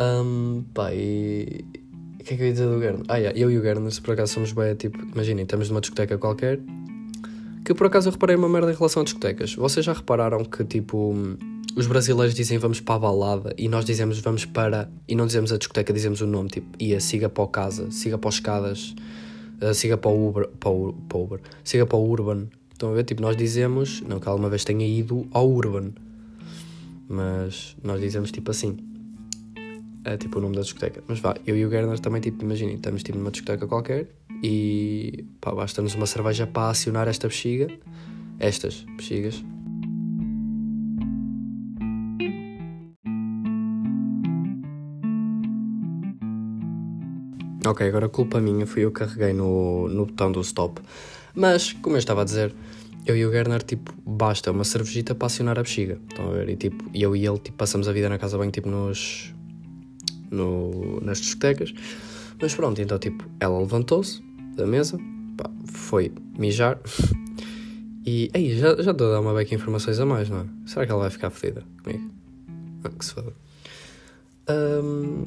Um, 0.00 0.64
pá, 0.72 0.92
e. 0.94 1.64
O 2.20 2.24
que 2.26 2.34
é 2.34 2.36
que 2.36 2.42
eu 2.42 2.46
ia 2.46 2.52
dizer 2.52 2.66
do 2.66 2.80
Gerner? 2.80 3.04
Ah, 3.08 3.18
yeah, 3.18 3.38
eu 3.38 3.50
e 3.50 3.58
o 3.58 3.62
Gerner, 3.62 3.90
se 3.92 4.00
por 4.00 4.12
acaso 4.12 4.34
somos 4.34 4.52
bué, 4.52 4.74
tipo. 4.74 4.98
Imaginem, 5.14 5.42
estamos 5.42 5.68
numa 5.68 5.80
discoteca 5.80 6.18
qualquer 6.18 6.60
que 7.66 7.74
por 7.74 7.88
acaso 7.88 8.08
eu 8.08 8.12
reparei 8.12 8.36
uma 8.36 8.48
merda 8.48 8.70
em 8.70 8.74
relação 8.76 9.02
a 9.02 9.04
discotecas. 9.04 9.56
Vocês 9.56 9.84
já 9.84 9.92
repararam 9.92 10.44
que, 10.44 10.64
tipo, 10.64 11.12
os 11.76 11.86
brasileiros 11.86 12.34
dizem 12.34 12.56
vamos 12.56 12.80
para 12.80 12.94
a 12.94 12.98
balada 12.98 13.54
e 13.58 13.68
nós 13.68 13.84
dizemos 13.84 14.18
vamos 14.20 14.46
para. 14.46 14.90
e 15.06 15.14
não 15.14 15.26
dizemos 15.26 15.52
a 15.52 15.58
discoteca, 15.58 15.92
dizemos 15.92 16.22
o 16.22 16.26
nome, 16.26 16.48
tipo, 16.48 16.66
ia, 16.82 16.98
siga 16.98 17.28
para 17.28 17.44
o 17.44 17.48
casa, 17.48 17.90
siga 17.90 18.16
para 18.16 18.28
os 18.28 18.36
escadas, 18.36 18.94
uh, 19.60 19.74
siga 19.74 19.98
para 19.98 20.10
o 20.10 20.28
Uber, 20.28 20.48
para 20.58 20.70
o, 20.70 20.94
para 20.94 21.18
o 21.18 21.24
Uber, 21.24 21.40
siga 21.62 21.84
para 21.84 21.98
o 21.98 22.08
Urban. 22.08 22.46
Estão 22.72 22.90
a 22.90 22.94
ver? 22.94 23.04
Tipo, 23.04 23.20
nós 23.20 23.36
dizemos, 23.36 24.00
não 24.00 24.18
que 24.18 24.26
alguma 24.26 24.48
vez 24.48 24.64
tenha 24.64 24.86
ido 24.86 25.28
ao 25.32 25.50
Urban, 25.50 25.92
mas 27.08 27.76
nós 27.84 28.00
dizemos 28.00 28.32
tipo 28.32 28.50
assim. 28.50 28.78
É 30.02 30.16
tipo 30.16 30.38
o 30.38 30.40
nome 30.40 30.54
da 30.54 30.62
discoteca. 30.62 31.02
Mas 31.08 31.18
vá, 31.18 31.34
eu 31.46 31.56
e 31.56 31.66
o 31.66 31.70
Gerner 31.70 31.98
também, 31.98 32.20
tipo, 32.22 32.42
imaginem, 32.42 32.76
estamos 32.76 33.02
tipo 33.02 33.18
numa 33.18 33.30
discoteca 33.30 33.66
qualquer 33.66 34.08
e 34.42 35.26
pá, 35.40 35.52
basta-nos 35.52 35.94
uma 35.94 36.06
cerveja 36.06 36.46
para 36.46 36.70
acionar 36.70 37.08
esta 37.08 37.26
bexiga, 37.26 37.68
estas 38.38 38.86
bexigas. 38.96 39.44
Ok, 47.66 47.86
agora 47.86 48.08
culpa 48.08 48.40
minha, 48.40 48.66
fui 48.66 48.84
eu 48.84 48.92
que 48.92 49.00
carreguei 49.00 49.32
no, 49.32 49.88
no 49.88 50.06
botão 50.06 50.30
do 50.30 50.40
stop. 50.40 50.80
Mas, 51.34 51.72
como 51.72 51.96
eu 51.96 51.98
estava 51.98 52.22
a 52.22 52.24
dizer, 52.24 52.54
eu 53.04 53.16
e 53.16 53.26
o 53.26 53.30
Gerner, 53.32 53.62
tipo, 53.62 53.92
basta 54.06 54.52
uma 54.52 54.64
cervejita 54.64 55.14
para 55.14 55.26
acionar 55.26 55.58
a 55.58 55.62
bexiga. 55.62 55.98
Estão 56.08 56.28
a 56.28 56.32
ver? 56.32 56.48
E 56.48 56.56
tipo, 56.56 56.84
eu 56.94 57.16
e 57.16 57.26
ele, 57.26 57.38
tipo, 57.38 57.56
passamos 57.56 57.88
a 57.88 57.92
vida 57.92 58.08
na 58.08 58.18
casa 58.18 58.38
bem, 58.38 58.50
tipo, 58.50 58.68
nos. 58.68 59.34
No, 60.30 61.00
nas 61.00 61.18
discotecas. 61.18 61.72
Mas 62.40 62.54
pronto, 62.54 62.80
então, 62.80 62.98
tipo, 62.98 63.24
ela 63.40 63.58
levantou-se, 63.58 64.22
da 64.56 64.66
mesa, 64.66 64.98
pá, 65.36 65.50
foi 65.66 66.12
mijar. 66.38 66.78
E 68.08 68.30
aí, 68.32 68.56
já, 68.56 68.80
já 68.80 68.92
estou 68.92 69.08
a 69.08 69.14
dar 69.14 69.20
uma 69.20 69.34
beca 69.34 69.52
informações 69.52 69.98
a 69.98 70.06
mais, 70.06 70.30
não 70.30 70.42
é? 70.42 70.44
Será 70.64 70.86
que 70.86 70.92
ela 70.92 71.00
vai 71.00 71.10
ficar 71.10 71.28
fedida 71.28 71.64
comigo? 71.82 72.08
Ah, 72.84 72.88
que 72.88 73.04
se 73.04 73.12
foda. 73.12 73.32
Um, 74.48 75.24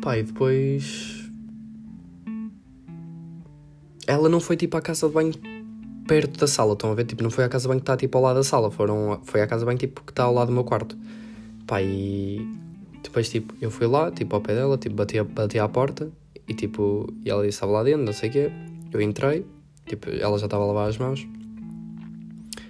pá, 0.00 0.16
e 0.16 0.22
depois. 0.22 1.23
Ela 4.06 4.28
não 4.28 4.40
foi 4.40 4.56
tipo 4.56 4.76
à 4.76 4.80
casa 4.80 5.08
de 5.08 5.14
banho 5.14 5.32
perto 6.06 6.38
da 6.38 6.46
sala, 6.46 6.74
estão 6.74 6.92
a 6.92 6.94
ver? 6.94 7.04
Tipo, 7.04 7.22
não 7.22 7.30
foi 7.30 7.44
à 7.44 7.48
casa 7.48 7.62
de 7.62 7.68
banho 7.68 7.80
que 7.80 7.84
está 7.84 7.96
tipo 7.96 8.18
ao 8.18 8.24
lado 8.24 8.36
da 8.36 8.44
sala, 8.44 8.70
foram, 8.70 9.20
foi 9.24 9.40
à 9.40 9.46
casa 9.46 9.60
de 9.60 9.66
banho 9.66 9.78
tipo 9.78 10.02
que 10.02 10.12
está 10.12 10.24
ao 10.24 10.34
lado 10.34 10.48
do 10.48 10.52
meu 10.52 10.64
quarto. 10.64 10.96
Pá, 11.66 11.80
e 11.80 12.46
depois 13.02 13.28
tipo, 13.28 13.54
eu 13.60 13.70
fui 13.70 13.86
lá, 13.86 14.10
tipo 14.10 14.34
ao 14.34 14.42
pé 14.42 14.54
dela, 14.54 14.76
tipo, 14.76 14.94
bati, 14.94 15.22
bati 15.22 15.58
à 15.58 15.68
porta 15.68 16.10
e 16.46 16.54
tipo, 16.54 17.12
e 17.24 17.30
ela 17.30 17.42
disse 17.42 17.56
estava 17.56 17.72
lá 17.72 17.82
dentro, 17.82 18.04
não 18.04 18.12
sei 18.12 18.28
o 18.28 18.32
quê. 18.32 18.50
Eu 18.92 19.00
entrei, 19.00 19.46
tipo, 19.86 20.10
ela 20.10 20.38
já 20.38 20.46
estava 20.46 20.62
a 20.62 20.66
lavar 20.66 20.88
as 20.88 20.98
mãos. 20.98 21.26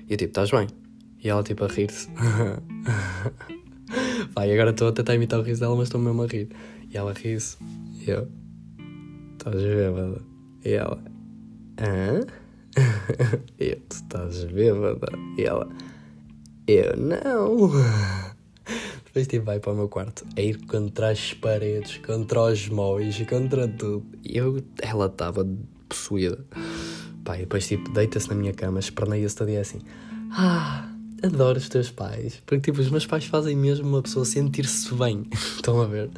E 0.09 0.13
eu 0.13 0.17
tipo, 0.17 0.31
estás 0.31 0.51
bem? 0.51 0.69
E 1.23 1.29
ela 1.29 1.43
tipo 1.43 1.65
a 1.65 1.69
rir-se. 1.69 2.09
Vai, 4.35 4.53
agora 4.53 4.71
estou 4.71 4.89
a 4.89 4.93
tentar 4.93 5.15
imitar 5.15 5.39
o 5.41 5.43
riso 5.43 5.61
dela, 5.61 5.75
mas 5.77 5.89
estou 5.89 6.01
mesmo 6.01 6.23
a 6.23 6.27
rir. 6.27 6.49
E 6.91 6.97
ela 6.97 7.13
ri-se. 7.13 7.57
E 8.07 8.11
eu, 8.11 8.29
estás 9.33 9.63
bêbada? 9.63 10.23
E 10.65 10.73
ela, 10.73 11.03
hã? 11.79 12.21
Eu, 13.59 13.77
tu 13.89 13.97
estás 13.97 14.45
bêbada? 14.45 15.13
E 15.39 15.45
ela, 15.45 15.69
eu 16.67 16.97
não. 16.97 17.71
Depois 19.05 19.29
tipo, 19.29 19.45
vai 19.45 19.61
para 19.61 19.73
o 19.73 19.77
meu 19.77 19.89
quarto 19.89 20.27
a 20.37 20.41
ir 20.41 20.59
contra 20.67 21.11
as 21.11 21.33
paredes, 21.35 21.99
contra 21.99 22.43
os 22.43 22.69
móveis, 22.69 23.23
contra 23.29 23.69
tudo. 23.69 24.05
E 24.25 24.37
eu, 24.37 24.61
ela 24.83 25.07
estava 25.07 25.47
possuída. 25.89 26.45
Pá, 27.25 27.37
e 27.37 27.41
depois 27.41 27.69
tipo, 27.69 27.91
deita-se 27.93 28.29
na 28.29 28.35
minha 28.35 28.53
cama, 28.53 28.81
esperneia-se 28.81 29.37
todo 29.37 29.49
dia 29.49 29.61
assim. 29.61 29.79
Ah, 30.33 30.89
adoro 31.23 31.59
os 31.59 31.69
teus 31.69 31.91
pais. 31.91 32.43
Porque 32.45 32.73
tipo, 32.73 32.81
os 32.81 32.91
meus 32.91 33.07
pais 33.07 33.27
fazem 33.27 33.55
mesmo 33.55 33.87
uma 33.87 34.03
pessoa 34.03 34.25
sentir-se 34.25 34.93
bem. 34.95 35.27
Estão 35.33 35.81
a 35.81 35.87
ver? 35.87 36.11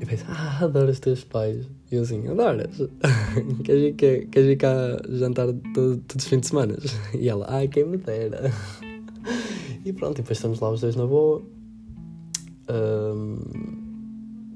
E 0.00 0.06
penso, 0.06 0.24
ah, 0.28 0.58
adoro 0.62 0.90
os 0.90 1.00
teus 1.00 1.24
pais. 1.24 1.66
E 1.90 1.94
eu 1.94 2.02
assim, 2.02 2.26
adoras? 2.26 2.76
queres, 3.62 3.82
ir, 3.82 3.94
quer, 3.94 4.40
ir 4.40 4.56
cá 4.56 4.98
jantar 5.08 5.46
todo, 5.72 5.98
todos 5.98 6.24
os 6.24 6.26
fins 6.26 6.40
de 6.40 6.46
semana? 6.48 6.76
E 7.14 7.28
ela, 7.28 7.46
ai, 7.48 7.68
quem 7.68 7.84
me 7.84 7.96
dera. 7.96 8.50
E 9.84 9.92
pronto, 9.92 10.18
e 10.18 10.22
depois 10.22 10.36
estamos 10.38 10.58
lá 10.58 10.70
os 10.72 10.80
dois 10.80 10.96
na 10.96 11.06
boa. 11.06 11.40
Um, 12.68 13.38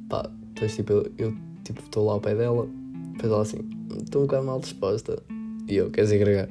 pá, 0.09 0.29
depois 0.55 0.75
tipo, 0.75 0.93
eu, 0.93 1.13
eu 1.19 1.37
tipo, 1.63 1.81
estou 1.83 2.05
lá 2.05 2.15
ao 2.15 2.21
pé 2.21 2.35
dela, 2.35 2.69
depois 3.13 3.33
ela 3.33 3.43
assim, 3.43 3.59
estou 4.03 4.23
um 4.23 4.27
bocado 4.27 4.47
mal 4.47 4.59
disposta. 4.59 5.23
E 5.69 5.77
eu, 5.77 5.89
queres 5.89 6.11
agregar? 6.11 6.49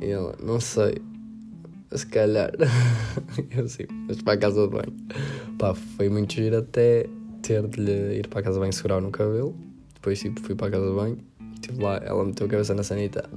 E 0.00 0.06
ela, 0.06 0.36
não 0.40 0.60
sei, 0.60 1.02
se 1.90 2.06
calhar. 2.06 2.52
eu 3.50 3.64
assim, 3.64 3.86
mas 4.06 4.22
para 4.22 4.34
a 4.34 4.36
casa 4.36 4.62
de 4.62 4.68
banho. 4.68 4.96
Pá, 5.58 5.74
foi 5.74 6.08
muito 6.08 6.34
giro 6.34 6.58
até 6.58 7.08
ter 7.48 7.66
de 7.66 7.80
lhe 7.80 8.18
ir 8.18 8.28
para 8.28 8.40
a 8.40 8.42
casa 8.42 8.60
banho 8.60 8.72
segurar 8.72 9.00
no 9.00 9.10
cabelo. 9.10 9.56
Depois 9.94 10.20
tipo, 10.20 10.38
fui 10.42 10.54
para 10.54 10.66
a 10.66 10.70
casa 10.72 10.92
banho, 10.92 11.18
estive 11.54 11.82
lá, 11.82 11.96
ela 12.04 12.22
meteu 12.22 12.46
a 12.46 12.50
cabeça 12.50 12.74
na 12.74 12.82
sanita, 12.82 13.28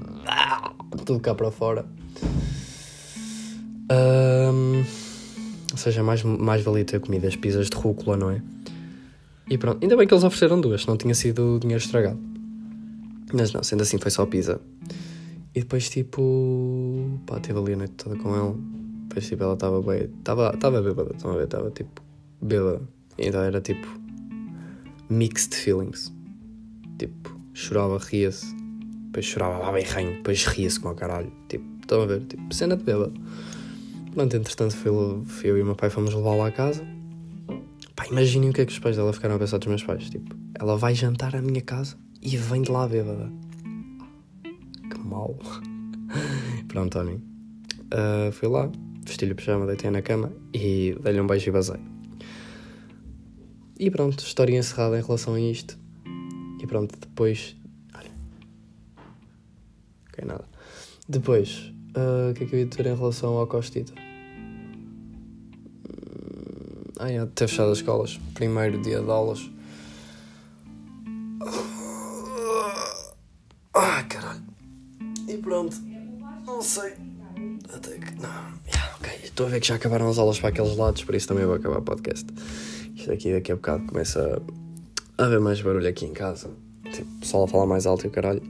tudo 1.05 1.21
cá 1.21 1.33
para 1.33 1.49
fora. 1.49 1.85
Um, 3.89 4.83
ou 5.71 5.77
seja, 5.77 6.03
mais, 6.03 6.23
mais 6.23 6.61
valia 6.61 6.83
ter 6.83 6.99
comido 6.99 7.25
as 7.25 7.37
pizzas 7.37 7.69
de 7.69 7.77
rúcula, 7.77 8.17
não 8.17 8.29
é? 8.29 8.41
E 9.49 9.57
pronto, 9.57 9.81
ainda 9.81 9.95
bem 9.95 10.05
que 10.05 10.13
eles 10.13 10.23
ofereceram 10.23 10.59
duas, 10.59 10.85
não 10.85 10.97
tinha 10.97 11.15
sido 11.15 11.57
dinheiro 11.59 11.81
estragado. 11.81 12.19
Mas 13.33 13.53
não, 13.53 13.63
sendo 13.63 13.81
assim, 13.81 13.97
foi 13.97 14.11
só 14.11 14.25
pizza. 14.25 14.59
E 15.55 15.61
depois, 15.61 15.89
tipo, 15.89 17.19
pá, 17.25 17.37
estive 17.37 17.59
ali 17.59 17.73
a 17.73 17.77
noite 17.77 17.93
toda 17.93 18.17
com 18.17 18.35
ela. 18.35 18.55
Depois, 19.07 19.27
tipo, 19.27 19.43
ela 19.43 19.53
estava 19.53 19.81
bem, 19.81 20.09
estava 20.19 20.81
bêbada, 20.81 21.11
estão 21.15 21.31
a 21.31 21.35
ver? 21.37 21.43
Estava 21.45 21.69
tipo, 21.71 22.01
bêbada. 22.41 22.81
Então 23.17 23.41
era 23.41 23.59
tipo, 23.59 24.00
mixed 25.11 25.53
feelings. 25.53 26.11
Tipo, 26.97 27.37
chorava, 27.53 27.97
ria-se. 27.97 28.55
Depois 29.07 29.25
chorava 29.25 29.57
lá 29.57 29.71
bem 29.71 29.83
ranho, 29.83 30.13
depois 30.13 30.45
ria-se 30.45 30.79
como 30.79 30.93
o 30.93 30.97
caralho. 30.97 31.31
Tipo, 31.49 31.65
estão 31.81 32.01
a 32.01 32.05
ver? 32.05 32.21
Tipo, 32.21 32.53
cena 32.53 32.77
de 32.77 32.83
bêbada. 32.83 33.11
Pronto, 34.13 34.35
entretanto, 34.35 34.75
fui, 34.75 34.91
fui 35.25 35.49
eu 35.49 35.57
e 35.57 35.61
o 35.61 35.65
meu 35.65 35.75
pai 35.75 35.89
fomos 35.89 36.13
levá-la 36.13 36.47
à 36.47 36.51
casa. 36.51 36.83
Pá, 37.95 38.07
imaginem 38.09 38.49
o 38.49 38.53
que 38.53 38.61
é 38.61 38.65
que 38.65 38.71
os 38.71 38.79
pais 38.79 38.95
dela 38.95 39.11
ficaram 39.11 39.35
a 39.35 39.39
pensar 39.39 39.57
dos 39.57 39.67
meus 39.67 39.83
pais. 39.83 40.09
Tipo, 40.09 40.35
ela 40.57 40.77
vai 40.77 40.95
jantar 40.95 41.35
à 41.35 41.41
minha 41.41 41.61
casa 41.61 41.97
e 42.21 42.37
vem 42.37 42.61
de 42.61 42.71
lá 42.71 42.87
bêbada. 42.87 43.29
Que 44.89 44.99
mal. 44.99 45.37
Pronto, 46.69 46.97
olhem. 46.97 47.21
Uh, 47.93 48.31
fui 48.31 48.47
lá, 48.47 48.71
vesti-lhe 49.05 49.33
o 49.33 49.35
pijama, 49.35 49.65
deitei 49.65 49.91
na 49.91 50.01
cama 50.01 50.31
e 50.53 50.95
dei-lhe 51.03 51.19
um 51.19 51.27
beijo 51.27 51.49
e 51.49 51.51
basei. 51.51 51.79
E 53.81 53.89
pronto, 53.89 54.19
história 54.19 54.55
encerrada 54.55 54.99
em 54.99 55.01
relação 55.01 55.33
a 55.33 55.41
isto. 55.41 55.75
E 56.61 56.67
pronto, 56.67 56.95
depois. 56.99 57.55
Olha. 57.95 58.11
Ok, 60.07 60.23
nada. 60.23 60.45
Depois, 61.09 61.73
Uh, 61.91 62.31
o 62.31 62.33
que 62.33 62.45
é 62.45 62.47
que 62.47 62.55
eu 62.55 62.59
ia 62.59 62.65
dizer 62.65 62.85
em 62.85 62.95
relação 62.95 63.33
ao 63.33 63.45
Costita? 63.45 63.91
Ah, 66.97 67.11
é, 67.11 67.25
ter 67.25 67.49
fechado 67.49 67.71
as 67.71 67.79
escolas. 67.79 68.17
Primeiro 68.33 68.81
dia 68.81 69.01
de 69.01 69.09
aulas. 69.09 69.49
Ah, 73.73 74.03
caralho. 74.03 74.41
E 75.27 75.35
pronto. 75.37 75.75
Não 76.45 76.61
sei. 76.61 76.93
Até 77.73 77.97
que. 77.97 78.21
Não. 78.21 78.29
Yeah, 78.67 78.95
ok. 78.97 79.19
Estou 79.23 79.47
a 79.47 79.49
ver 79.49 79.59
que 79.59 79.67
já 79.67 79.75
acabaram 79.75 80.07
as 80.07 80.17
aulas 80.17 80.39
para 80.39 80.49
aqueles 80.49 80.77
lados, 80.77 81.03
por 81.03 81.13
isso 81.13 81.27
também 81.27 81.45
vou 81.45 81.55
acabar 81.55 81.79
o 81.79 81.81
podcast. 81.81 82.25
Isto 83.01 83.09
daqui 83.09 83.33
daqui 83.33 83.51
a 83.51 83.55
bocado 83.55 83.83
começa 83.87 84.39
a 85.17 85.25
haver 85.25 85.39
mais 85.39 85.59
barulho 85.59 85.87
aqui 85.87 86.05
em 86.05 86.13
casa. 86.13 86.51
Tipo, 86.93 87.09
o 87.15 87.19
pessoal 87.19 87.45
a 87.45 87.47
falar 87.47 87.65
mais 87.65 87.87
alto 87.87 88.05
e 88.05 88.07
o 88.07 88.11
caralho. 88.11 88.43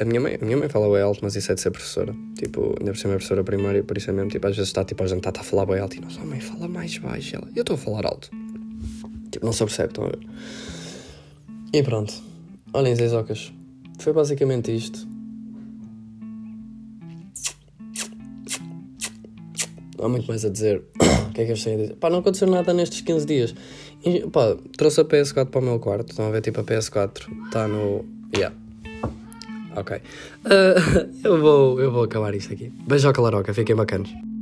A 0.00 0.04
minha, 0.06 0.18
mãe, 0.18 0.38
a 0.40 0.42
minha 0.42 0.56
mãe 0.56 0.66
fala 0.70 0.90
bem 0.90 1.02
alto, 1.02 1.20
mas 1.22 1.36
isso 1.36 1.52
é 1.52 1.54
de 1.54 1.60
ser 1.60 1.70
professora. 1.70 2.16
Tipo, 2.38 2.74
ainda 2.80 2.92
por 2.92 2.96
ser 2.96 3.08
é 3.08 3.10
professora 3.10 3.44
primária, 3.44 3.82
por 3.82 3.98
isso 3.98 4.08
é 4.08 4.14
mesmo. 4.14 4.30
Tipo, 4.30 4.46
às 4.46 4.56
vezes 4.56 4.70
está 4.70 4.82
tipo, 4.82 5.02
a 5.02 5.06
jantar, 5.06 5.28
está 5.28 5.42
a 5.42 5.44
falar 5.44 5.66
bem 5.66 5.78
alto 5.78 5.94
e 5.94 6.00
nossa 6.00 6.20
oh, 6.22 6.26
mãe 6.26 6.40
fala 6.40 6.66
mais 6.66 6.96
baixo. 6.96 7.36
Ela, 7.36 7.46
eu 7.54 7.60
estou 7.60 7.74
a 7.74 7.78
falar 7.78 8.06
alto. 8.06 8.30
Tipo, 9.30 9.44
não 9.44 9.52
se 9.52 9.58
percebe, 9.58 9.90
estão 9.90 10.04
a 10.04 10.08
ver? 10.08 10.20
E 11.70 11.82
pronto. 11.82 12.14
Olhem, 12.72 12.96
Zezocas. 12.96 13.52
Foi 13.98 14.14
basicamente 14.14 14.74
isto. 14.74 15.06
não 19.98 20.06
Há 20.06 20.08
muito 20.08 20.26
mais 20.26 20.46
a 20.46 20.48
dizer 20.48 20.82
que 21.34 21.42
é 21.42 21.44
que 21.44 21.52
eu 21.52 21.56
tenho 21.56 21.76
a 21.76 21.82
dizer? 21.82 21.96
Pá, 21.96 22.08
não 22.08 22.20
aconteceu 22.20 22.48
nada 22.48 22.72
nestes 22.72 23.00
15 23.02 23.26
dias. 23.26 23.54
E, 24.04 24.20
pá, 24.28 24.56
trouxe 24.76 25.00
a 25.00 25.04
PS4 25.04 25.46
para 25.46 25.60
o 25.60 25.64
meu 25.64 25.78
quarto. 25.78 26.10
Estão 26.10 26.28
a 26.28 26.30
ver, 26.30 26.40
tipo, 26.40 26.60
a 26.60 26.64
PS4 26.64 27.46
está 27.46 27.68
no. 27.68 28.04
Yeah. 28.34 28.54
Ok. 29.76 29.96
Uh, 29.96 31.10
eu, 31.26 31.40
vou, 31.40 31.80
eu 31.80 31.90
vou 31.90 32.04
acabar 32.04 32.34
isto 32.34 32.52
aqui. 32.52 32.72
Beijo 32.86 33.08
ao 33.08 33.12
Calaroca, 33.12 33.52
fiquem 33.52 33.74
bacanas. 33.74 34.33